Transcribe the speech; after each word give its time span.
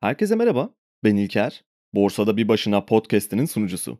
Herkese 0.00 0.34
merhaba. 0.34 0.70
Ben 1.04 1.16
İlker. 1.16 1.64
Borsada 1.94 2.36
Bir 2.36 2.48
Başına 2.48 2.84
podcast'inin 2.84 3.46
sunucusu. 3.46 3.98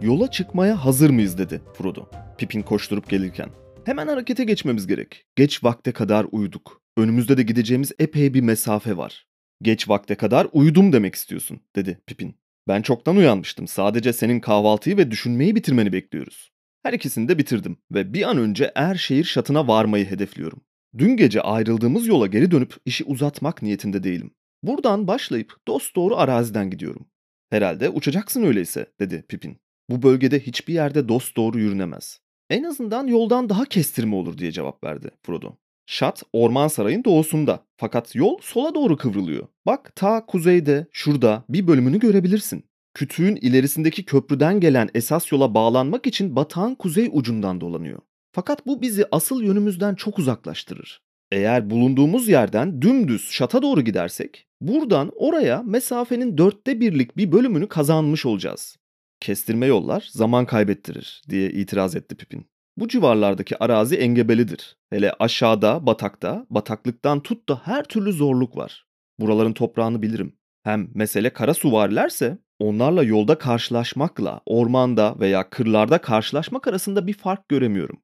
Yola 0.00 0.30
çıkmaya 0.30 0.84
hazır 0.84 1.10
mıyız 1.10 1.38
dedi 1.38 1.60
Frodo. 1.74 2.10
Pippin 2.38 2.62
koşturup 2.62 3.10
gelirken. 3.10 3.48
Hemen 3.84 4.06
harekete 4.06 4.44
geçmemiz 4.44 4.86
gerek. 4.86 5.24
Geç 5.36 5.64
vakte 5.64 5.92
kadar 5.92 6.26
uyuduk. 6.32 6.82
Önümüzde 6.96 7.36
de 7.36 7.42
gideceğimiz 7.42 7.92
epey 7.98 8.34
bir 8.34 8.40
mesafe 8.40 8.96
var. 8.96 9.26
Geç 9.62 9.88
vakte 9.88 10.14
kadar 10.14 10.46
uyudum 10.52 10.92
demek 10.92 11.14
istiyorsun 11.14 11.60
dedi 11.76 12.00
Pippin. 12.06 12.45
Ben 12.68 12.82
çoktan 12.82 13.16
uyanmıştım. 13.16 13.66
Sadece 13.68 14.12
senin 14.12 14.40
kahvaltıyı 14.40 14.96
ve 14.96 15.10
düşünmeyi 15.10 15.54
bitirmeni 15.54 15.92
bekliyoruz. 15.92 16.50
Her 16.82 16.92
ikisini 16.92 17.28
de 17.28 17.38
bitirdim 17.38 17.76
ve 17.92 18.12
bir 18.14 18.30
an 18.30 18.38
önce 18.38 18.72
Erşehir 18.74 19.24
şatına 19.24 19.68
varmayı 19.68 20.10
hedefliyorum. 20.10 20.60
Dün 20.98 21.16
gece 21.16 21.40
ayrıldığımız 21.40 22.06
yola 22.06 22.26
geri 22.26 22.50
dönüp 22.50 22.74
işi 22.84 23.04
uzatmak 23.04 23.62
niyetinde 23.62 24.02
değilim. 24.02 24.30
Buradan 24.62 25.06
başlayıp 25.06 25.56
dost 25.68 25.96
doğru 25.96 26.16
araziden 26.16 26.70
gidiyorum. 26.70 27.06
Herhalde 27.50 27.88
uçacaksın 27.88 28.42
öyleyse 28.42 28.86
dedi 29.00 29.24
Pippin. 29.28 29.58
Bu 29.90 30.02
bölgede 30.02 30.40
hiçbir 30.40 30.74
yerde 30.74 31.08
dost 31.08 31.36
doğru 31.36 31.58
yürünemez. 31.58 32.20
En 32.50 32.62
azından 32.62 33.06
yoldan 33.06 33.48
daha 33.48 33.64
kestirme 33.64 34.14
olur 34.14 34.38
diye 34.38 34.52
cevap 34.52 34.84
verdi 34.84 35.10
Frodo. 35.22 35.56
Şat 35.86 36.22
orman 36.32 36.68
sarayın 36.68 37.04
doğusunda 37.04 37.66
fakat 37.76 38.14
yol 38.14 38.38
sola 38.42 38.74
doğru 38.74 38.96
kıvrılıyor. 38.96 39.48
Bak 39.66 39.92
ta 39.96 40.26
kuzeyde 40.26 40.86
şurada 40.92 41.44
bir 41.48 41.66
bölümünü 41.66 41.98
görebilirsin. 41.98 42.64
Kütüğün 42.94 43.36
ilerisindeki 43.36 44.04
köprüden 44.04 44.60
gelen 44.60 44.88
esas 44.94 45.32
yola 45.32 45.54
bağlanmak 45.54 46.06
için 46.06 46.36
batağın 46.36 46.74
kuzey 46.74 47.08
ucundan 47.12 47.60
dolanıyor. 47.60 47.98
Fakat 48.32 48.66
bu 48.66 48.82
bizi 48.82 49.04
asıl 49.12 49.42
yönümüzden 49.42 49.94
çok 49.94 50.18
uzaklaştırır. 50.18 51.02
Eğer 51.32 51.70
bulunduğumuz 51.70 52.28
yerden 52.28 52.82
dümdüz 52.82 53.30
şata 53.30 53.62
doğru 53.62 53.80
gidersek 53.80 54.46
buradan 54.60 55.12
oraya 55.16 55.62
mesafenin 55.62 56.38
dörtte 56.38 56.80
birlik 56.80 57.16
bir 57.16 57.32
bölümünü 57.32 57.68
kazanmış 57.68 58.26
olacağız. 58.26 58.76
Kestirme 59.20 59.66
yollar 59.66 60.08
zaman 60.12 60.46
kaybettirir 60.46 61.22
diye 61.28 61.50
itiraz 61.50 61.96
etti 61.96 62.16
Pipin. 62.16 62.46
Bu 62.76 62.88
civarlardaki 62.88 63.64
arazi 63.64 63.96
engebelidir. 63.96 64.76
Hele 64.90 65.12
aşağıda, 65.18 65.86
batakta, 65.86 66.46
bataklıktan 66.50 67.20
tut 67.20 67.48
da 67.48 67.60
her 67.64 67.84
türlü 67.84 68.12
zorluk 68.12 68.56
var. 68.56 68.86
Buraların 69.20 69.52
toprağını 69.52 70.02
bilirim. 70.02 70.36
Hem 70.62 70.88
mesele 70.94 71.30
kara 71.30 71.54
suvarilerse 71.54 72.38
onlarla 72.58 73.02
yolda 73.02 73.38
karşılaşmakla 73.38 74.40
ormanda 74.46 75.20
veya 75.20 75.50
kırlarda 75.50 75.98
karşılaşmak 75.98 76.68
arasında 76.68 77.06
bir 77.06 77.12
fark 77.12 77.48
göremiyorum. 77.48 77.98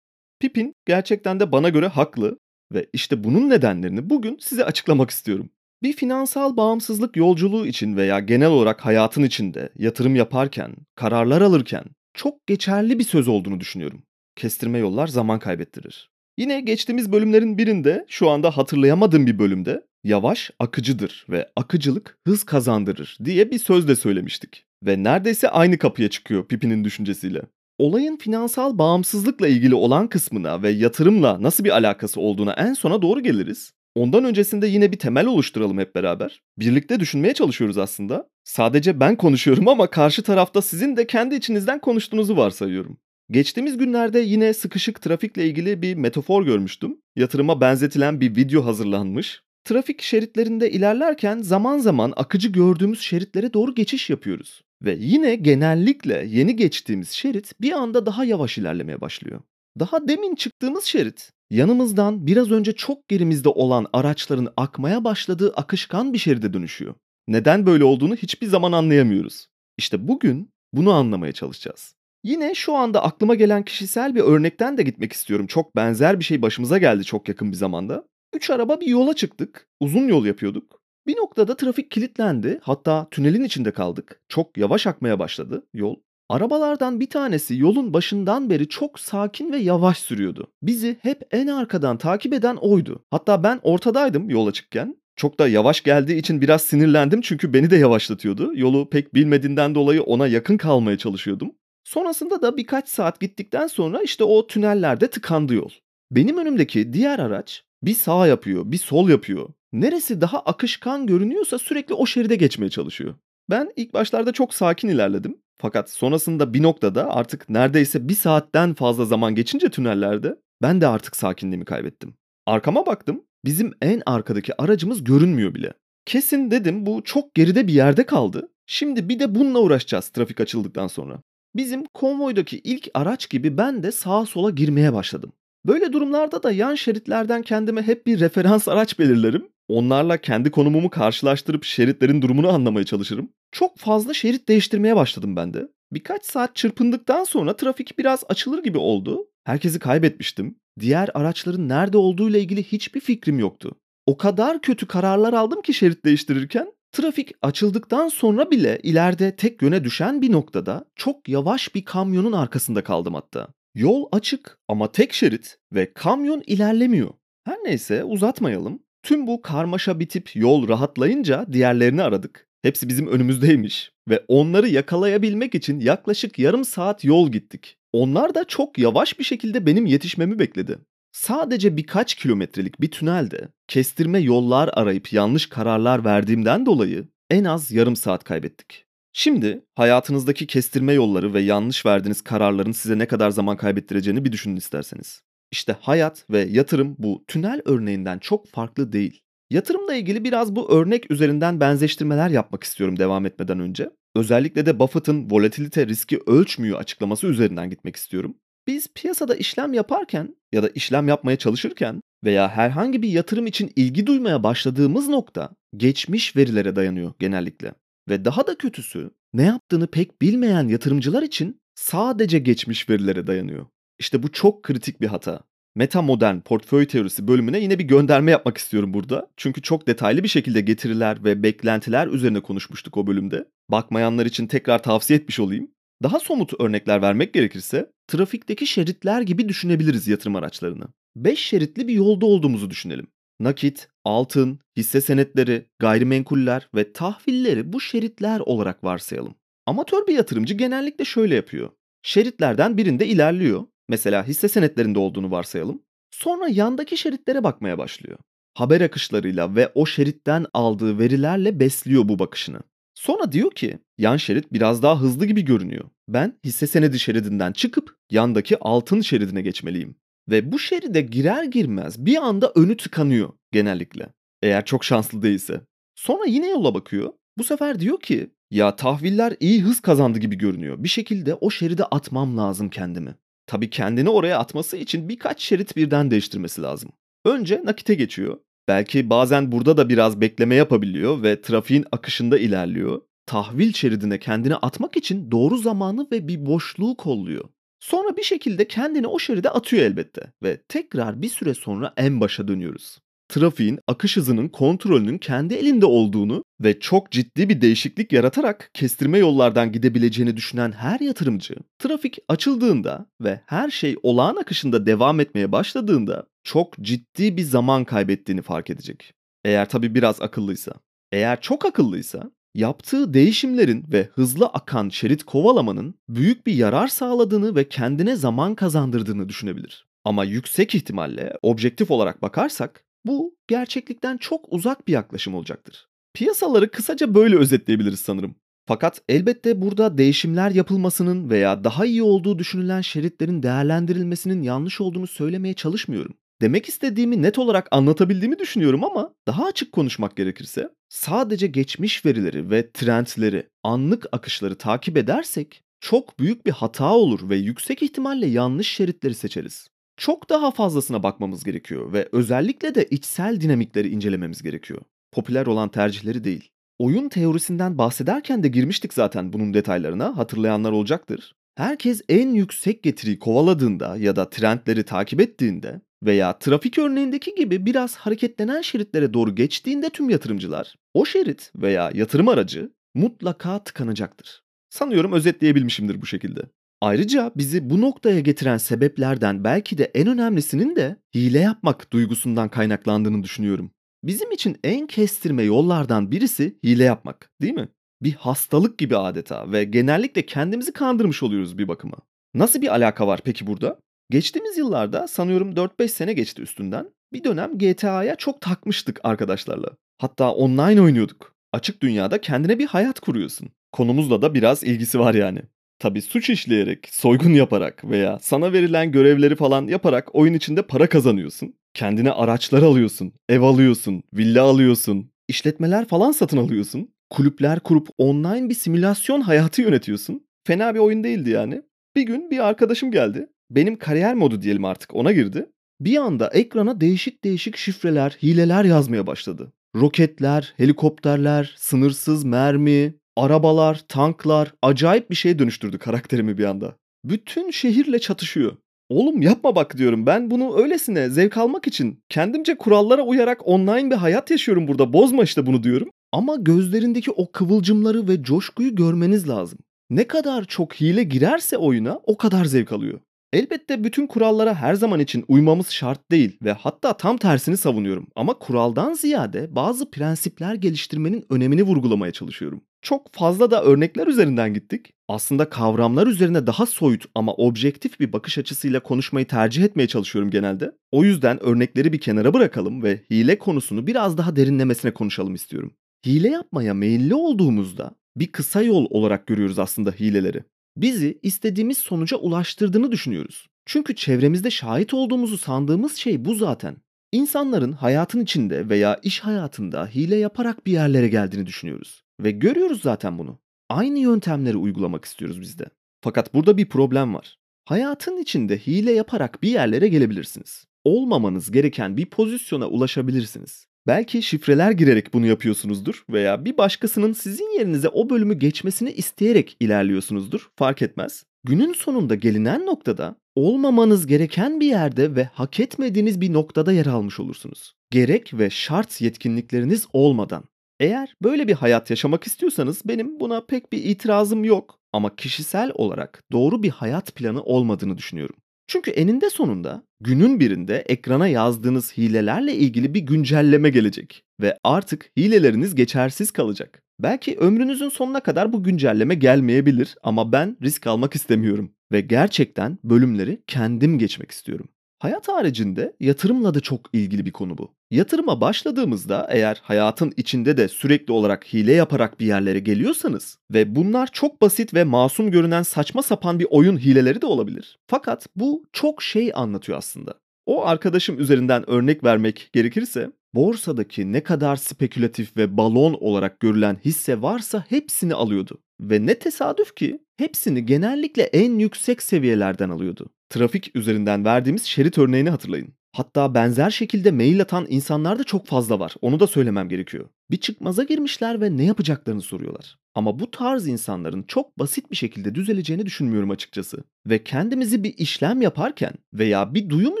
Pipin 0.40 0.74
gerçekten 0.86 1.40
de 1.40 1.52
bana 1.52 1.68
göre 1.68 1.86
haklı 1.86 2.38
ve 2.72 2.86
işte 2.92 3.24
bunun 3.24 3.50
nedenlerini 3.50 4.10
bugün 4.10 4.38
size 4.40 4.64
açıklamak 4.64 5.10
istiyorum. 5.10 5.50
Bir 5.82 5.92
finansal 5.92 6.56
bağımsızlık 6.56 7.16
yolculuğu 7.16 7.66
için 7.66 7.96
veya 7.96 8.20
genel 8.20 8.48
olarak 8.48 8.84
hayatın 8.84 9.22
içinde 9.22 9.68
yatırım 9.78 10.16
yaparken, 10.16 10.74
kararlar 10.94 11.40
alırken 11.40 11.84
çok 12.14 12.46
geçerli 12.46 12.98
bir 12.98 13.04
söz 13.04 13.28
olduğunu 13.28 13.60
düşünüyorum. 13.60 14.02
Kestirme 14.36 14.78
yollar 14.78 15.06
zaman 15.06 15.38
kaybettirir. 15.38 16.10
Yine 16.38 16.60
geçtiğimiz 16.60 17.12
bölümlerin 17.12 17.58
birinde 17.58 18.04
şu 18.08 18.30
anda 18.30 18.50
hatırlayamadığım 18.50 19.26
bir 19.26 19.38
bölümde 19.38 19.86
yavaş 20.04 20.50
akıcıdır 20.58 21.26
ve 21.28 21.48
akıcılık 21.56 22.18
hız 22.26 22.44
kazandırır 22.44 23.18
diye 23.24 23.50
bir 23.50 23.58
söz 23.58 23.88
de 23.88 23.96
söylemiştik. 23.96 24.64
Ve 24.82 25.02
neredeyse 25.02 25.48
aynı 25.48 25.78
kapıya 25.78 26.10
çıkıyor 26.10 26.48
Pippin'in 26.48 26.84
düşüncesiyle. 26.84 27.42
Olayın 27.78 28.16
finansal 28.16 28.78
bağımsızlıkla 28.78 29.48
ilgili 29.48 29.74
olan 29.74 30.08
kısmına 30.08 30.62
ve 30.62 30.70
yatırımla 30.70 31.42
nasıl 31.42 31.64
bir 31.64 31.70
alakası 31.70 32.20
olduğuna 32.20 32.52
en 32.52 32.74
sona 32.74 33.02
doğru 33.02 33.20
geliriz. 33.20 33.72
Ondan 33.94 34.24
öncesinde 34.24 34.66
yine 34.66 34.92
bir 34.92 34.98
temel 34.98 35.26
oluşturalım 35.26 35.78
hep 35.78 35.94
beraber. 35.94 36.42
Birlikte 36.58 37.00
düşünmeye 37.00 37.34
çalışıyoruz 37.34 37.78
aslında. 37.78 38.28
Sadece 38.44 39.00
ben 39.00 39.16
konuşuyorum 39.16 39.68
ama 39.68 39.86
karşı 39.86 40.22
tarafta 40.22 40.62
sizin 40.62 40.96
de 40.96 41.06
kendi 41.06 41.34
içinizden 41.34 41.80
konuştuğunuzu 41.80 42.36
varsayıyorum. 42.36 42.98
Geçtiğimiz 43.30 43.78
günlerde 43.78 44.18
yine 44.18 44.54
sıkışık 44.54 45.02
trafikle 45.02 45.46
ilgili 45.46 45.82
bir 45.82 45.94
metafor 45.94 46.44
görmüştüm. 46.44 46.96
Yatırıma 47.16 47.60
benzetilen 47.60 48.20
bir 48.20 48.36
video 48.36 48.64
hazırlanmış. 48.64 49.42
Trafik 49.64 50.02
şeritlerinde 50.02 50.70
ilerlerken 50.70 51.38
zaman 51.38 51.78
zaman 51.78 52.12
akıcı 52.16 52.48
gördüğümüz 52.48 53.00
şeritlere 53.00 53.52
doğru 53.52 53.74
geçiş 53.74 54.10
yapıyoruz. 54.10 54.62
Ve 54.82 54.96
yine 55.00 55.34
genellikle 55.34 56.26
yeni 56.28 56.56
geçtiğimiz 56.56 57.10
şerit 57.10 57.52
bir 57.60 57.72
anda 57.72 58.06
daha 58.06 58.24
yavaş 58.24 58.58
ilerlemeye 58.58 59.00
başlıyor. 59.00 59.40
Daha 59.80 60.08
demin 60.08 60.34
çıktığımız 60.34 60.84
şerit 60.84 61.30
yanımızdan 61.50 62.26
biraz 62.26 62.50
önce 62.50 62.72
çok 62.72 63.08
gerimizde 63.08 63.48
olan 63.48 63.86
araçların 63.92 64.52
akmaya 64.56 65.04
başladığı 65.04 65.52
akışkan 65.56 66.12
bir 66.12 66.18
şeride 66.18 66.52
dönüşüyor. 66.52 66.94
Neden 67.28 67.66
böyle 67.66 67.84
olduğunu 67.84 68.16
hiçbir 68.16 68.46
zaman 68.46 68.72
anlayamıyoruz. 68.72 69.46
İşte 69.78 70.08
bugün 70.08 70.50
bunu 70.72 70.92
anlamaya 70.92 71.32
çalışacağız. 71.32 71.93
Yine 72.24 72.54
şu 72.54 72.74
anda 72.74 73.02
aklıma 73.02 73.34
gelen 73.34 73.64
kişisel 73.64 74.14
bir 74.14 74.20
örnekten 74.20 74.78
de 74.78 74.82
gitmek 74.82 75.12
istiyorum. 75.12 75.46
Çok 75.46 75.76
benzer 75.76 76.18
bir 76.18 76.24
şey 76.24 76.42
başımıza 76.42 76.78
geldi 76.78 77.04
çok 77.04 77.28
yakın 77.28 77.52
bir 77.52 77.56
zamanda. 77.56 78.04
Üç 78.34 78.50
araba 78.50 78.80
bir 78.80 78.86
yola 78.86 79.14
çıktık. 79.14 79.68
Uzun 79.80 80.08
yol 80.08 80.26
yapıyorduk. 80.26 80.80
Bir 81.06 81.16
noktada 81.16 81.56
trafik 81.56 81.90
kilitlendi. 81.90 82.58
Hatta 82.62 83.08
tünelin 83.10 83.44
içinde 83.44 83.70
kaldık. 83.70 84.20
Çok 84.28 84.56
yavaş 84.56 84.86
akmaya 84.86 85.18
başladı 85.18 85.66
yol. 85.74 85.96
Arabalardan 86.28 87.00
bir 87.00 87.10
tanesi 87.10 87.56
yolun 87.56 87.92
başından 87.92 88.50
beri 88.50 88.68
çok 88.68 89.00
sakin 89.00 89.52
ve 89.52 89.56
yavaş 89.56 89.98
sürüyordu. 89.98 90.52
Bizi 90.62 90.96
hep 91.02 91.22
en 91.30 91.46
arkadan 91.46 91.98
takip 91.98 92.32
eden 92.32 92.56
oydu. 92.56 93.04
Hatta 93.10 93.42
ben 93.42 93.60
ortadaydım 93.62 94.30
yol 94.30 94.46
açıkken. 94.46 94.96
Çok 95.16 95.38
da 95.40 95.48
yavaş 95.48 95.82
geldiği 95.82 96.18
için 96.18 96.40
biraz 96.40 96.62
sinirlendim 96.62 97.20
çünkü 97.20 97.52
beni 97.52 97.70
de 97.70 97.76
yavaşlatıyordu. 97.76 98.52
Yolu 98.54 98.90
pek 98.90 99.14
bilmediğinden 99.14 99.74
dolayı 99.74 100.02
ona 100.02 100.26
yakın 100.26 100.56
kalmaya 100.56 100.98
çalışıyordum. 100.98 101.52
Sonrasında 101.84 102.42
da 102.42 102.56
birkaç 102.56 102.88
saat 102.88 103.20
gittikten 103.20 103.66
sonra 103.66 104.02
işte 104.02 104.24
o 104.24 104.46
tünellerde 104.46 105.10
tıkandı 105.10 105.54
yol. 105.54 105.70
Benim 106.10 106.38
önümdeki 106.38 106.92
diğer 106.92 107.18
araç 107.18 107.64
bir 107.82 107.94
sağ 107.94 108.26
yapıyor, 108.26 108.62
bir 108.66 108.78
sol 108.78 109.08
yapıyor. 109.08 109.48
Neresi 109.72 110.20
daha 110.20 110.40
akışkan 110.40 111.06
görünüyorsa 111.06 111.58
sürekli 111.58 111.94
o 111.94 112.06
şeride 112.06 112.36
geçmeye 112.36 112.70
çalışıyor. 112.70 113.14
Ben 113.50 113.72
ilk 113.76 113.94
başlarda 113.94 114.32
çok 114.32 114.54
sakin 114.54 114.88
ilerledim. 114.88 115.38
Fakat 115.58 115.90
sonrasında 115.90 116.54
bir 116.54 116.62
noktada 116.62 117.14
artık 117.14 117.48
neredeyse 117.48 118.08
bir 118.08 118.14
saatten 118.14 118.74
fazla 118.74 119.04
zaman 119.04 119.34
geçince 119.34 119.68
tünellerde 119.68 120.36
ben 120.62 120.80
de 120.80 120.86
artık 120.86 121.16
sakinliğimi 121.16 121.64
kaybettim. 121.64 122.14
Arkama 122.46 122.86
baktım. 122.86 123.24
Bizim 123.44 123.72
en 123.82 124.02
arkadaki 124.06 124.62
aracımız 124.62 125.04
görünmüyor 125.04 125.54
bile. 125.54 125.72
Kesin 126.06 126.50
dedim 126.50 126.86
bu 126.86 127.02
çok 127.04 127.34
geride 127.34 127.66
bir 127.66 127.72
yerde 127.72 128.06
kaldı. 128.06 128.48
Şimdi 128.66 129.08
bir 129.08 129.18
de 129.18 129.34
bununla 129.34 129.58
uğraşacağız 129.58 130.08
trafik 130.08 130.40
açıldıktan 130.40 130.86
sonra. 130.86 131.22
Bizim 131.56 131.84
konvoydaki 131.84 132.58
ilk 132.58 132.88
araç 132.94 133.30
gibi 133.30 133.56
ben 133.56 133.82
de 133.82 133.92
sağa 133.92 134.26
sola 134.26 134.50
girmeye 134.50 134.92
başladım. 134.92 135.32
Böyle 135.66 135.92
durumlarda 135.92 136.42
da 136.42 136.52
yan 136.52 136.74
şeritlerden 136.74 137.42
kendime 137.42 137.82
hep 137.82 138.06
bir 138.06 138.20
referans 138.20 138.68
araç 138.68 138.98
belirlerim. 138.98 139.48
Onlarla 139.68 140.16
kendi 140.16 140.50
konumumu 140.50 140.90
karşılaştırıp 140.90 141.64
şeritlerin 141.64 142.22
durumunu 142.22 142.48
anlamaya 142.48 142.84
çalışırım. 142.84 143.28
Çok 143.52 143.78
fazla 143.78 144.14
şerit 144.14 144.48
değiştirmeye 144.48 144.96
başladım 144.96 145.36
ben 145.36 145.54
de. 145.54 145.68
Birkaç 145.92 146.24
saat 146.24 146.56
çırpındıktan 146.56 147.24
sonra 147.24 147.56
trafik 147.56 147.98
biraz 147.98 148.24
açılır 148.28 148.62
gibi 148.62 148.78
oldu. 148.78 149.26
Herkesi 149.44 149.78
kaybetmiştim. 149.78 150.56
Diğer 150.80 151.10
araçların 151.14 151.68
nerede 151.68 151.96
olduğuyla 151.96 152.38
ilgili 152.38 152.62
hiçbir 152.62 153.00
fikrim 153.00 153.38
yoktu. 153.38 153.72
O 154.06 154.16
kadar 154.16 154.60
kötü 154.60 154.86
kararlar 154.86 155.32
aldım 155.32 155.62
ki 155.62 155.74
şerit 155.74 156.04
değiştirirken 156.04 156.72
Trafik 156.94 157.32
açıldıktan 157.42 158.08
sonra 158.08 158.50
bile 158.50 158.78
ileride 158.82 159.36
tek 159.36 159.62
yöne 159.62 159.84
düşen 159.84 160.22
bir 160.22 160.32
noktada 160.32 160.84
çok 160.96 161.28
yavaş 161.28 161.74
bir 161.74 161.84
kamyonun 161.84 162.32
arkasında 162.32 162.84
kaldım 162.84 163.14
hatta. 163.14 163.48
Yol 163.74 164.08
açık 164.12 164.58
ama 164.68 164.92
tek 164.92 165.12
şerit 165.12 165.58
ve 165.72 165.92
kamyon 165.92 166.42
ilerlemiyor. 166.46 167.10
Her 167.44 167.56
neyse 167.64 168.04
uzatmayalım. 168.04 168.82
Tüm 169.02 169.26
bu 169.26 169.42
karmaşa 169.42 170.00
bitip 170.00 170.36
yol 170.36 170.68
rahatlayınca 170.68 171.46
diğerlerini 171.52 172.02
aradık. 172.02 172.48
Hepsi 172.62 172.88
bizim 172.88 173.06
önümüzdeymiş 173.06 173.92
ve 174.08 174.24
onları 174.28 174.68
yakalayabilmek 174.68 175.54
için 175.54 175.80
yaklaşık 175.80 176.38
yarım 176.38 176.64
saat 176.64 177.04
yol 177.04 177.32
gittik. 177.32 177.76
Onlar 177.92 178.34
da 178.34 178.44
çok 178.44 178.78
yavaş 178.78 179.18
bir 179.18 179.24
şekilde 179.24 179.66
benim 179.66 179.86
yetişmemi 179.86 180.38
bekledi. 180.38 180.78
Sadece 181.14 181.76
birkaç 181.76 182.14
kilometrelik 182.14 182.80
bir 182.80 182.90
tünelde 182.90 183.48
kestirme 183.68 184.18
yollar 184.18 184.70
arayıp 184.72 185.12
yanlış 185.12 185.46
kararlar 185.46 186.04
verdiğimden 186.04 186.66
dolayı 186.66 187.08
en 187.30 187.44
az 187.44 187.72
yarım 187.72 187.96
saat 187.96 188.24
kaybettik. 188.24 188.84
Şimdi 189.12 189.64
hayatınızdaki 189.74 190.46
kestirme 190.46 190.92
yolları 190.92 191.34
ve 191.34 191.40
yanlış 191.40 191.86
verdiğiniz 191.86 192.22
kararların 192.22 192.72
size 192.72 192.98
ne 192.98 193.06
kadar 193.06 193.30
zaman 193.30 193.56
kaybettireceğini 193.56 194.24
bir 194.24 194.32
düşünün 194.32 194.56
isterseniz. 194.56 195.22
İşte 195.50 195.76
hayat 195.80 196.30
ve 196.30 196.40
yatırım 196.40 196.96
bu 196.98 197.24
tünel 197.28 197.62
örneğinden 197.64 198.18
çok 198.18 198.48
farklı 198.48 198.92
değil. 198.92 199.20
Yatırımla 199.50 199.94
ilgili 199.94 200.24
biraz 200.24 200.56
bu 200.56 200.72
örnek 200.72 201.10
üzerinden 201.10 201.60
benzeştirmeler 201.60 202.28
yapmak 202.28 202.64
istiyorum 202.64 202.98
devam 202.98 203.26
etmeden 203.26 203.60
önce. 203.60 203.90
Özellikle 204.16 204.66
de 204.66 204.78
Buffett'ın 204.78 205.30
volatilite 205.30 205.86
riski 205.86 206.20
ölçmüyor 206.26 206.78
açıklaması 206.78 207.26
üzerinden 207.26 207.70
gitmek 207.70 207.96
istiyorum. 207.96 208.36
Biz 208.66 208.88
piyasada 208.94 209.34
işlem 209.34 209.72
yaparken 209.72 210.36
ya 210.52 210.62
da 210.62 210.68
işlem 210.68 211.08
yapmaya 211.08 211.36
çalışırken 211.36 212.00
veya 212.24 212.48
herhangi 212.48 213.02
bir 213.02 213.08
yatırım 213.08 213.46
için 213.46 213.72
ilgi 213.76 214.06
duymaya 214.06 214.42
başladığımız 214.42 215.08
nokta 215.08 215.50
geçmiş 215.76 216.36
verilere 216.36 216.76
dayanıyor 216.76 217.12
genellikle. 217.18 217.74
Ve 218.08 218.24
daha 218.24 218.46
da 218.46 218.58
kötüsü 218.58 219.10
ne 219.34 219.42
yaptığını 219.42 219.86
pek 219.86 220.22
bilmeyen 220.22 220.68
yatırımcılar 220.68 221.22
için 221.22 221.60
sadece 221.74 222.38
geçmiş 222.38 222.90
verilere 222.90 223.26
dayanıyor. 223.26 223.66
İşte 223.98 224.22
bu 224.22 224.32
çok 224.32 224.62
kritik 224.62 225.00
bir 225.00 225.06
hata. 225.06 225.40
Meta 225.76 226.02
modern 226.02 226.40
portföy 226.40 226.86
teorisi 226.86 227.28
bölümüne 227.28 227.60
yine 227.60 227.78
bir 227.78 227.84
gönderme 227.84 228.30
yapmak 228.30 228.58
istiyorum 228.58 228.94
burada. 228.94 229.30
Çünkü 229.36 229.62
çok 229.62 229.86
detaylı 229.86 230.22
bir 230.22 230.28
şekilde 230.28 230.60
getiriler 230.60 231.24
ve 231.24 231.42
beklentiler 231.42 232.06
üzerine 232.06 232.40
konuşmuştuk 232.40 232.96
o 232.96 233.06
bölümde. 233.06 233.48
Bakmayanlar 233.70 234.26
için 234.26 234.46
tekrar 234.46 234.82
tavsiye 234.82 235.18
etmiş 235.18 235.40
olayım. 235.40 235.70
Daha 236.02 236.20
somut 236.20 236.60
örnekler 236.60 237.02
vermek 237.02 237.34
gerekirse 237.34 237.92
trafikteki 238.08 238.66
şeritler 238.66 239.22
gibi 239.22 239.48
düşünebiliriz 239.48 240.08
yatırım 240.08 240.36
araçlarını. 240.36 240.84
5 241.16 241.38
şeritli 241.38 241.88
bir 241.88 241.94
yolda 241.94 242.26
olduğumuzu 242.26 242.70
düşünelim. 242.70 243.06
Nakit, 243.40 243.88
altın, 244.04 244.58
hisse 244.76 245.00
senetleri, 245.00 245.66
gayrimenkuller 245.78 246.68
ve 246.74 246.92
tahvilleri 246.92 247.72
bu 247.72 247.80
şeritler 247.80 248.40
olarak 248.40 248.84
varsayalım. 248.84 249.34
Amatör 249.66 250.06
bir 250.06 250.14
yatırımcı 250.14 250.54
genellikle 250.54 251.04
şöyle 251.04 251.34
yapıyor. 251.34 251.70
Şeritlerden 252.02 252.76
birinde 252.76 253.06
ilerliyor. 253.06 253.64
Mesela 253.88 254.26
hisse 254.26 254.48
senetlerinde 254.48 254.98
olduğunu 254.98 255.30
varsayalım. 255.30 255.82
Sonra 256.10 256.48
yandaki 256.48 256.96
şeritlere 256.96 257.44
bakmaya 257.44 257.78
başlıyor. 257.78 258.18
Haber 258.54 258.80
akışlarıyla 258.80 259.54
ve 259.56 259.72
o 259.74 259.86
şeritten 259.86 260.46
aldığı 260.52 260.98
verilerle 260.98 261.60
besliyor 261.60 262.08
bu 262.08 262.18
bakışını. 262.18 262.60
Sonra 263.04 263.32
diyor 263.32 263.50
ki 263.50 263.78
yan 263.98 264.16
şerit 264.16 264.52
biraz 264.52 264.82
daha 264.82 265.00
hızlı 265.00 265.26
gibi 265.26 265.44
görünüyor. 265.44 265.84
Ben 266.08 266.38
hisse 266.44 266.66
senedi 266.66 266.98
şeridinden 266.98 267.52
çıkıp 267.52 267.96
yandaki 268.10 268.58
altın 268.60 269.00
şeridine 269.00 269.42
geçmeliyim. 269.42 269.96
Ve 270.30 270.52
bu 270.52 270.58
şeride 270.58 271.00
girer 271.00 271.44
girmez 271.44 272.06
bir 272.06 272.16
anda 272.16 272.52
önü 272.54 272.76
tıkanıyor 272.76 273.32
genellikle. 273.52 274.08
Eğer 274.42 274.64
çok 274.64 274.84
şanslı 274.84 275.22
değilse. 275.22 275.60
Sonra 275.94 276.24
yine 276.26 276.50
yola 276.50 276.74
bakıyor. 276.74 277.12
Bu 277.38 277.44
sefer 277.44 277.80
diyor 277.80 278.00
ki 278.00 278.30
ya 278.50 278.76
tahviller 278.76 279.36
iyi 279.40 279.62
hız 279.62 279.80
kazandı 279.80 280.18
gibi 280.18 280.38
görünüyor. 280.38 280.82
Bir 280.82 280.88
şekilde 280.88 281.34
o 281.34 281.50
şeride 281.50 281.84
atmam 281.84 282.38
lazım 282.38 282.70
kendimi. 282.70 283.14
Tabii 283.46 283.70
kendini 283.70 284.08
oraya 284.08 284.38
atması 284.38 284.76
için 284.76 285.08
birkaç 285.08 285.42
şerit 285.42 285.76
birden 285.76 286.10
değiştirmesi 286.10 286.62
lazım. 286.62 286.90
Önce 287.24 287.62
nakite 287.64 287.94
geçiyor. 287.94 288.38
Belki 288.68 289.10
bazen 289.10 289.52
burada 289.52 289.76
da 289.76 289.88
biraz 289.88 290.20
bekleme 290.20 290.54
yapabiliyor 290.54 291.22
ve 291.22 291.40
trafiğin 291.40 291.84
akışında 291.92 292.38
ilerliyor. 292.38 293.00
Tahvil 293.26 293.72
şeridine 293.72 294.18
kendini 294.18 294.56
atmak 294.56 294.96
için 294.96 295.30
doğru 295.30 295.58
zamanı 295.58 296.08
ve 296.12 296.28
bir 296.28 296.46
boşluğu 296.46 296.96
kolluyor. 296.96 297.44
Sonra 297.80 298.16
bir 298.16 298.22
şekilde 298.22 298.68
kendini 298.68 299.06
o 299.06 299.18
şeride 299.18 299.50
atıyor 299.50 299.82
elbette 299.82 300.32
ve 300.42 300.62
tekrar 300.68 301.22
bir 301.22 301.28
süre 301.28 301.54
sonra 301.54 301.94
en 301.96 302.20
başa 302.20 302.48
dönüyoruz. 302.48 302.98
Trafiğin 303.28 303.78
akış 303.88 304.16
hızının 304.16 304.48
kontrolünün 304.48 305.18
kendi 305.18 305.54
elinde 305.54 305.86
olduğunu 305.86 306.44
ve 306.60 306.80
çok 306.80 307.10
ciddi 307.10 307.48
bir 307.48 307.60
değişiklik 307.60 308.12
yaratarak 308.12 308.70
kestirme 308.74 309.18
yollardan 309.18 309.72
gidebileceğini 309.72 310.36
düşünen 310.36 310.72
her 310.72 311.00
yatırımcı, 311.00 311.54
trafik 311.78 312.18
açıldığında 312.28 313.06
ve 313.20 313.40
her 313.46 313.70
şey 313.70 313.96
olağan 314.02 314.36
akışında 314.36 314.86
devam 314.86 315.20
etmeye 315.20 315.52
başladığında 315.52 316.26
çok 316.42 316.78
ciddi 316.80 317.36
bir 317.36 317.42
zaman 317.42 317.84
kaybettiğini 317.84 318.42
fark 318.42 318.70
edecek. 318.70 319.12
Eğer 319.44 319.68
tabii 319.68 319.94
biraz 319.94 320.20
akıllıysa. 320.22 320.72
Eğer 321.12 321.40
çok 321.40 321.66
akıllıysa 321.66 322.30
yaptığı 322.54 323.14
değişimlerin 323.14 323.84
ve 323.92 324.08
hızlı 324.14 324.46
akan 324.46 324.88
şerit 324.88 325.24
kovalamanın 325.24 325.94
büyük 326.08 326.46
bir 326.46 326.54
yarar 326.54 326.88
sağladığını 326.88 327.56
ve 327.56 327.68
kendine 327.68 328.16
zaman 328.16 328.54
kazandırdığını 328.54 329.28
düşünebilir. 329.28 329.86
Ama 330.04 330.24
yüksek 330.24 330.74
ihtimalle 330.74 331.32
objektif 331.42 331.90
olarak 331.90 332.22
bakarsak 332.22 332.83
bu 333.04 333.36
gerçeklikten 333.48 334.16
çok 334.16 334.44
uzak 334.48 334.88
bir 334.88 334.92
yaklaşım 334.92 335.34
olacaktır. 335.34 335.88
Piyasaları 336.14 336.70
kısaca 336.70 337.14
böyle 337.14 337.36
özetleyebiliriz 337.36 338.00
sanırım. 338.00 338.34
Fakat 338.66 339.02
elbette 339.08 339.62
burada 339.62 339.98
değişimler 339.98 340.50
yapılmasının 340.50 341.30
veya 341.30 341.64
daha 341.64 341.86
iyi 341.86 342.02
olduğu 342.02 342.38
düşünülen 342.38 342.80
şeritlerin 342.80 343.42
değerlendirilmesinin 343.42 344.42
yanlış 344.42 344.80
olduğunu 344.80 345.06
söylemeye 345.06 345.54
çalışmıyorum. 345.54 346.14
Demek 346.42 346.68
istediğimi 346.68 347.22
net 347.22 347.38
olarak 347.38 347.68
anlatabildiğimi 347.70 348.38
düşünüyorum 348.38 348.84
ama 348.84 349.14
daha 349.26 349.46
açık 349.46 349.72
konuşmak 349.72 350.16
gerekirse 350.16 350.70
sadece 350.88 351.46
geçmiş 351.46 352.06
verileri 352.06 352.50
ve 352.50 352.70
trendleri, 352.72 353.48
anlık 353.62 354.06
akışları 354.12 354.54
takip 354.58 354.96
edersek 354.96 355.62
çok 355.80 356.18
büyük 356.18 356.46
bir 356.46 356.50
hata 356.50 356.94
olur 356.94 357.30
ve 357.30 357.36
yüksek 357.36 357.82
ihtimalle 357.82 358.26
yanlış 358.26 358.68
şeritleri 358.68 359.14
seçeriz. 359.14 359.68
Çok 359.96 360.30
daha 360.30 360.50
fazlasına 360.50 361.02
bakmamız 361.02 361.44
gerekiyor 361.44 361.92
ve 361.92 362.08
özellikle 362.12 362.74
de 362.74 362.84
içsel 362.84 363.40
dinamikleri 363.40 363.88
incelememiz 363.88 364.42
gerekiyor. 364.42 364.80
Popüler 365.12 365.46
olan 365.46 365.68
tercihleri 365.68 366.24
değil. 366.24 366.50
Oyun 366.78 367.08
teorisinden 367.08 367.78
bahsederken 367.78 368.42
de 368.42 368.48
girmiştik 368.48 368.94
zaten 368.94 369.32
bunun 369.32 369.54
detaylarına, 369.54 370.16
hatırlayanlar 370.16 370.72
olacaktır. 370.72 371.34
Herkes 371.56 372.02
en 372.08 372.28
yüksek 372.28 372.82
getiriyi 372.82 373.18
kovaladığında 373.18 373.96
ya 373.96 374.16
da 374.16 374.30
trendleri 374.30 374.84
takip 374.84 375.20
ettiğinde 375.20 375.80
veya 376.02 376.38
trafik 376.38 376.78
örneğindeki 376.78 377.34
gibi 377.34 377.66
biraz 377.66 377.96
hareketlenen 377.96 378.60
şeritlere 378.60 379.14
doğru 379.14 379.34
geçtiğinde 379.34 379.90
tüm 379.90 380.10
yatırımcılar 380.10 380.74
o 380.94 381.04
şerit 381.04 381.52
veya 381.56 381.90
yatırım 381.94 382.28
aracı 382.28 382.70
mutlaka 382.94 383.64
tıkanacaktır. 383.64 384.42
Sanıyorum 384.70 385.12
özetleyebilmişimdir 385.12 386.02
bu 386.02 386.06
şekilde. 386.06 386.42
Ayrıca 386.84 387.32
bizi 387.36 387.70
bu 387.70 387.80
noktaya 387.80 388.20
getiren 388.20 388.56
sebeplerden 388.56 389.44
belki 389.44 389.78
de 389.78 389.84
en 389.84 390.06
önemlisinin 390.06 390.76
de 390.76 390.96
hile 391.14 391.38
yapmak 391.38 391.92
duygusundan 391.92 392.48
kaynaklandığını 392.48 393.22
düşünüyorum. 393.22 393.70
Bizim 394.02 394.32
için 394.32 394.56
en 394.64 394.86
kestirme 394.86 395.42
yollardan 395.42 396.10
birisi 396.10 396.58
hile 396.64 396.84
yapmak, 396.84 397.30
değil 397.42 397.54
mi? 397.54 397.68
Bir 398.02 398.12
hastalık 398.12 398.78
gibi 398.78 398.96
adeta 398.96 399.52
ve 399.52 399.64
genellikle 399.64 400.26
kendimizi 400.26 400.72
kandırmış 400.72 401.22
oluyoruz 401.22 401.58
bir 401.58 401.68
bakıma. 401.68 401.96
Nasıl 402.34 402.62
bir 402.62 402.74
alaka 402.74 403.06
var 403.06 403.20
peki 403.24 403.46
burada? 403.46 403.78
Geçtiğimiz 404.10 404.58
yıllarda 404.58 405.08
sanıyorum 405.08 405.52
4-5 405.52 405.88
sene 405.88 406.12
geçti 406.12 406.42
üstünden. 406.42 406.90
Bir 407.12 407.24
dönem 407.24 407.58
GTA'ya 407.58 408.16
çok 408.16 408.40
takmıştık 408.40 409.00
arkadaşlarla. 409.04 409.70
Hatta 409.98 410.32
online 410.32 410.80
oynuyorduk. 410.80 411.34
Açık 411.52 411.82
dünyada 411.82 412.20
kendine 412.20 412.58
bir 412.58 412.66
hayat 412.66 413.00
kuruyorsun. 413.00 413.48
Konumuzla 413.72 414.22
da 414.22 414.34
biraz 414.34 414.62
ilgisi 414.62 414.98
var 414.98 415.14
yani. 415.14 415.42
Tabi 415.84 416.02
suç 416.02 416.30
işleyerek, 416.30 416.88
soygun 416.90 417.30
yaparak 417.30 417.84
veya 417.84 418.18
sana 418.22 418.52
verilen 418.52 418.92
görevleri 418.92 419.36
falan 419.36 419.66
yaparak 419.66 420.14
oyun 420.14 420.34
içinde 420.34 420.62
para 420.62 420.88
kazanıyorsun. 420.88 421.54
Kendine 421.74 422.10
araçlar 422.10 422.62
alıyorsun, 422.62 423.12
ev 423.28 423.40
alıyorsun, 423.40 424.02
villa 424.14 424.42
alıyorsun, 424.42 425.10
işletmeler 425.28 425.88
falan 425.88 426.12
satın 426.12 426.36
alıyorsun. 426.36 426.88
Kulüpler 427.10 427.60
kurup 427.60 427.88
online 427.98 428.48
bir 428.48 428.54
simülasyon 428.54 429.20
hayatı 429.20 429.62
yönetiyorsun. 429.62 430.26
Fena 430.46 430.74
bir 430.74 430.78
oyun 430.78 431.04
değildi 431.04 431.30
yani. 431.30 431.62
Bir 431.96 432.02
gün 432.02 432.30
bir 432.30 432.48
arkadaşım 432.48 432.90
geldi. 432.90 433.26
Benim 433.50 433.78
kariyer 433.78 434.14
modu 434.14 434.42
diyelim 434.42 434.64
artık 434.64 434.94
ona 434.94 435.12
girdi. 435.12 435.46
Bir 435.80 435.96
anda 435.96 436.28
ekrana 436.28 436.80
değişik 436.80 437.24
değişik 437.24 437.56
şifreler, 437.56 438.18
hileler 438.22 438.64
yazmaya 438.64 439.06
başladı. 439.06 439.52
Roketler, 439.76 440.54
helikopterler, 440.56 441.54
sınırsız 441.56 442.24
mermi, 442.24 442.94
arabalar, 443.16 443.84
tanklar 443.88 444.54
acayip 444.62 445.10
bir 445.10 445.16
şeye 445.16 445.38
dönüştürdü 445.38 445.78
karakterimi 445.78 446.38
bir 446.38 446.44
anda. 446.44 446.76
Bütün 447.04 447.50
şehirle 447.50 447.98
çatışıyor. 447.98 448.56
Oğlum 448.88 449.22
yapma 449.22 449.56
bak 449.56 449.76
diyorum. 449.78 450.06
Ben 450.06 450.30
bunu 450.30 450.58
öylesine 450.62 451.10
zevk 451.10 451.36
almak 451.36 451.66
için 451.66 452.00
kendimce 452.08 452.54
kurallara 452.54 453.02
uyarak 453.02 453.48
online 453.48 453.90
bir 453.90 453.96
hayat 453.96 454.30
yaşıyorum 454.30 454.68
burada. 454.68 454.92
Bozma 454.92 455.22
işte 455.22 455.46
bunu 455.46 455.62
diyorum. 455.62 455.88
Ama 456.12 456.36
gözlerindeki 456.36 457.10
o 457.10 457.32
kıvılcımları 457.32 458.08
ve 458.08 458.22
coşkuyu 458.22 458.74
görmeniz 458.74 459.28
lazım. 459.28 459.58
Ne 459.90 460.06
kadar 460.06 460.44
çok 460.44 460.74
hile 460.74 461.02
girerse 461.02 461.56
oyuna 461.56 462.00
o 462.04 462.16
kadar 462.16 462.44
zevk 462.44 462.72
alıyor. 462.72 463.00
Elbette 463.32 463.84
bütün 463.84 464.06
kurallara 464.06 464.54
her 464.54 464.74
zaman 464.74 465.00
için 465.00 465.24
uymamız 465.28 465.70
şart 465.70 466.10
değil 466.10 466.38
ve 466.42 466.52
hatta 466.52 466.96
tam 466.96 467.16
tersini 467.16 467.56
savunuyorum. 467.56 468.06
Ama 468.16 468.34
kuraldan 468.34 468.92
ziyade 468.92 469.54
bazı 469.54 469.90
prensipler 469.90 470.54
geliştirmenin 470.54 471.24
önemini 471.30 471.62
vurgulamaya 471.62 472.12
çalışıyorum. 472.12 472.60
Çok 472.84 473.14
fazla 473.14 473.50
da 473.50 473.62
örnekler 473.62 474.06
üzerinden 474.06 474.54
gittik. 474.54 474.90
Aslında 475.08 475.48
kavramlar 475.48 476.06
üzerine 476.06 476.46
daha 476.46 476.66
soyut 476.66 477.04
ama 477.14 477.34
objektif 477.34 478.00
bir 478.00 478.12
bakış 478.12 478.38
açısıyla 478.38 478.80
konuşmayı 478.80 479.26
tercih 479.26 479.64
etmeye 479.64 479.88
çalışıyorum 479.88 480.30
genelde. 480.30 480.72
O 480.92 481.04
yüzden 481.04 481.42
örnekleri 481.42 481.92
bir 481.92 482.00
kenara 482.00 482.34
bırakalım 482.34 482.82
ve 482.82 483.00
hile 483.10 483.38
konusunu 483.38 483.86
biraz 483.86 484.18
daha 484.18 484.36
derinlemesine 484.36 484.94
konuşalım 484.94 485.34
istiyorum. 485.34 485.74
Hile 486.06 486.28
yapmaya 486.28 486.74
meyilli 486.74 487.14
olduğumuzda 487.14 487.94
bir 488.16 488.32
kısa 488.32 488.62
yol 488.62 488.86
olarak 488.90 489.26
görüyoruz 489.26 489.58
aslında 489.58 489.90
hileleri 489.90 490.44
bizi 490.76 491.18
istediğimiz 491.22 491.78
sonuca 491.78 492.16
ulaştırdığını 492.16 492.92
düşünüyoruz. 492.92 493.46
Çünkü 493.66 493.94
çevremizde 493.96 494.50
şahit 494.50 494.94
olduğumuzu 494.94 495.38
sandığımız 495.38 495.96
şey 495.96 496.24
bu 496.24 496.34
zaten. 496.34 496.76
İnsanların 497.12 497.72
hayatın 497.72 498.20
içinde 498.20 498.68
veya 498.68 499.00
iş 499.02 499.20
hayatında 499.20 499.86
hile 499.86 500.16
yaparak 500.16 500.66
bir 500.66 500.72
yerlere 500.72 501.08
geldiğini 501.08 501.46
düşünüyoruz. 501.46 502.03
Ve 502.20 502.30
görüyoruz 502.30 502.82
zaten 502.82 503.18
bunu. 503.18 503.38
Aynı 503.68 503.98
yöntemleri 503.98 504.56
uygulamak 504.56 505.04
istiyoruz 505.04 505.40
biz 505.40 505.58
de. 505.58 505.64
Fakat 506.00 506.34
burada 506.34 506.56
bir 506.56 506.68
problem 506.68 507.14
var. 507.14 507.38
Hayatın 507.64 508.16
içinde 508.16 508.58
hile 508.58 508.92
yaparak 508.92 509.42
bir 509.42 509.50
yerlere 509.50 509.88
gelebilirsiniz. 509.88 510.64
Olmamanız 510.84 511.50
gereken 511.50 511.96
bir 511.96 512.06
pozisyona 512.06 512.68
ulaşabilirsiniz. 512.68 513.66
Belki 513.86 514.22
şifreler 514.22 514.70
girerek 514.70 515.14
bunu 515.14 515.26
yapıyorsunuzdur 515.26 516.04
veya 516.10 516.44
bir 516.44 516.58
başkasının 516.58 517.12
sizin 517.12 517.58
yerinize 517.58 517.88
o 517.88 518.10
bölümü 518.10 518.34
geçmesini 518.34 518.90
isteyerek 518.92 519.56
ilerliyorsunuzdur. 519.60 520.50
Fark 520.56 520.82
etmez. 520.82 521.24
Günün 521.44 521.72
sonunda 521.72 522.14
gelinen 522.14 522.66
noktada 522.66 523.16
olmamanız 523.34 524.06
gereken 524.06 524.60
bir 524.60 524.66
yerde 524.66 525.16
ve 525.16 525.24
hak 525.24 525.60
etmediğiniz 525.60 526.20
bir 526.20 526.32
noktada 526.32 526.72
yer 526.72 526.86
almış 526.86 527.20
olursunuz. 527.20 527.74
Gerek 527.90 528.34
ve 528.34 528.50
şart 528.50 529.00
yetkinlikleriniz 529.00 529.86
olmadan. 529.92 530.44
Eğer 530.80 531.14
böyle 531.22 531.48
bir 531.48 531.54
hayat 531.54 531.90
yaşamak 531.90 532.26
istiyorsanız 532.26 532.82
benim 532.84 533.20
buna 533.20 533.40
pek 533.40 533.72
bir 533.72 533.84
itirazım 533.84 534.44
yok 534.44 534.78
ama 534.92 535.16
kişisel 535.16 535.72
olarak 535.74 536.22
doğru 536.32 536.62
bir 536.62 536.70
hayat 536.70 537.14
planı 537.14 537.42
olmadığını 537.42 537.98
düşünüyorum. 537.98 538.36
Çünkü 538.66 538.90
eninde 538.90 539.30
sonunda 539.30 539.82
günün 540.00 540.40
birinde 540.40 540.76
ekrana 540.76 541.28
yazdığınız 541.28 541.96
hilelerle 541.96 542.54
ilgili 542.54 542.94
bir 542.94 543.00
güncelleme 543.00 543.70
gelecek 543.70 544.24
ve 544.40 544.58
artık 544.64 545.10
hileleriniz 545.16 545.74
geçersiz 545.74 546.30
kalacak. 546.30 546.82
Belki 547.00 547.36
ömrünüzün 547.36 547.88
sonuna 547.88 548.20
kadar 548.20 548.52
bu 548.52 548.62
güncelleme 548.62 549.14
gelmeyebilir 549.14 549.96
ama 550.02 550.32
ben 550.32 550.56
risk 550.62 550.86
almak 550.86 551.14
istemiyorum 551.14 551.72
ve 551.92 552.00
gerçekten 552.00 552.78
bölümleri 552.84 553.42
kendim 553.46 553.98
geçmek 553.98 554.30
istiyorum. 554.30 554.68
Hayat 555.04 555.28
haricinde 555.28 555.96
yatırımla 556.00 556.54
da 556.54 556.60
çok 556.60 556.80
ilgili 556.92 557.26
bir 557.26 557.30
konu 557.30 557.58
bu. 557.58 557.74
Yatırıma 557.90 558.40
başladığımızda 558.40 559.26
eğer 559.30 559.60
hayatın 559.62 560.12
içinde 560.16 560.56
de 560.56 560.68
sürekli 560.68 561.12
olarak 561.12 561.44
hile 561.52 561.72
yaparak 561.72 562.20
bir 562.20 562.26
yerlere 562.26 562.60
geliyorsanız 562.60 563.38
ve 563.52 563.76
bunlar 563.76 564.06
çok 564.12 564.42
basit 564.42 564.74
ve 564.74 564.84
masum 564.84 565.30
görünen 565.30 565.62
saçma 565.62 566.02
sapan 566.02 566.38
bir 566.38 566.46
oyun 566.50 566.78
hileleri 566.78 567.22
de 567.22 567.26
olabilir. 567.26 567.78
Fakat 567.86 568.26
bu 568.36 568.64
çok 568.72 569.02
şey 569.02 569.32
anlatıyor 569.34 569.78
aslında. 569.78 570.14
O 570.46 570.66
arkadaşım 570.66 571.18
üzerinden 571.18 571.70
örnek 571.70 572.04
vermek 572.04 572.50
gerekirse 572.52 573.10
borsadaki 573.34 574.12
ne 574.12 574.22
kadar 574.22 574.56
spekülatif 574.56 575.36
ve 575.36 575.56
balon 575.56 575.96
olarak 576.00 576.40
görülen 576.40 576.76
hisse 576.84 577.22
varsa 577.22 577.64
hepsini 577.68 578.14
alıyordu. 578.14 578.58
Ve 578.80 579.06
ne 579.06 579.18
tesadüf 579.18 579.76
ki 579.76 579.98
hepsini 580.16 580.66
genellikle 580.66 581.22
en 581.22 581.58
yüksek 581.58 582.02
seviyelerden 582.02 582.70
alıyordu. 582.70 583.10
Trafik 583.30 583.76
üzerinden 583.76 584.24
verdiğimiz 584.24 584.64
şerit 584.64 584.98
örneğini 584.98 585.30
hatırlayın. 585.30 585.74
Hatta 585.92 586.34
benzer 586.34 586.70
şekilde 586.70 587.10
mail 587.10 587.40
atan 587.40 587.66
insanlar 587.68 588.18
da 588.18 588.24
çok 588.24 588.46
fazla 588.46 588.80
var. 588.80 588.94
Onu 589.00 589.20
da 589.20 589.26
söylemem 589.26 589.68
gerekiyor. 589.68 590.08
Bir 590.30 590.36
çıkmaza 590.36 590.84
girmişler 590.84 591.40
ve 591.40 591.56
ne 591.56 591.64
yapacaklarını 591.64 592.22
soruyorlar. 592.22 592.78
Ama 592.94 593.18
bu 593.18 593.30
tarz 593.30 593.68
insanların 593.68 594.22
çok 594.22 594.58
basit 594.58 594.90
bir 594.90 594.96
şekilde 594.96 595.34
düzeleceğini 595.34 595.86
düşünmüyorum 595.86 596.30
açıkçası. 596.30 596.84
Ve 597.06 597.24
kendimizi 597.24 597.84
bir 597.84 597.94
işlem 597.98 598.42
yaparken 598.42 598.92
veya 599.12 599.54
bir 599.54 599.68
duyum 599.68 600.00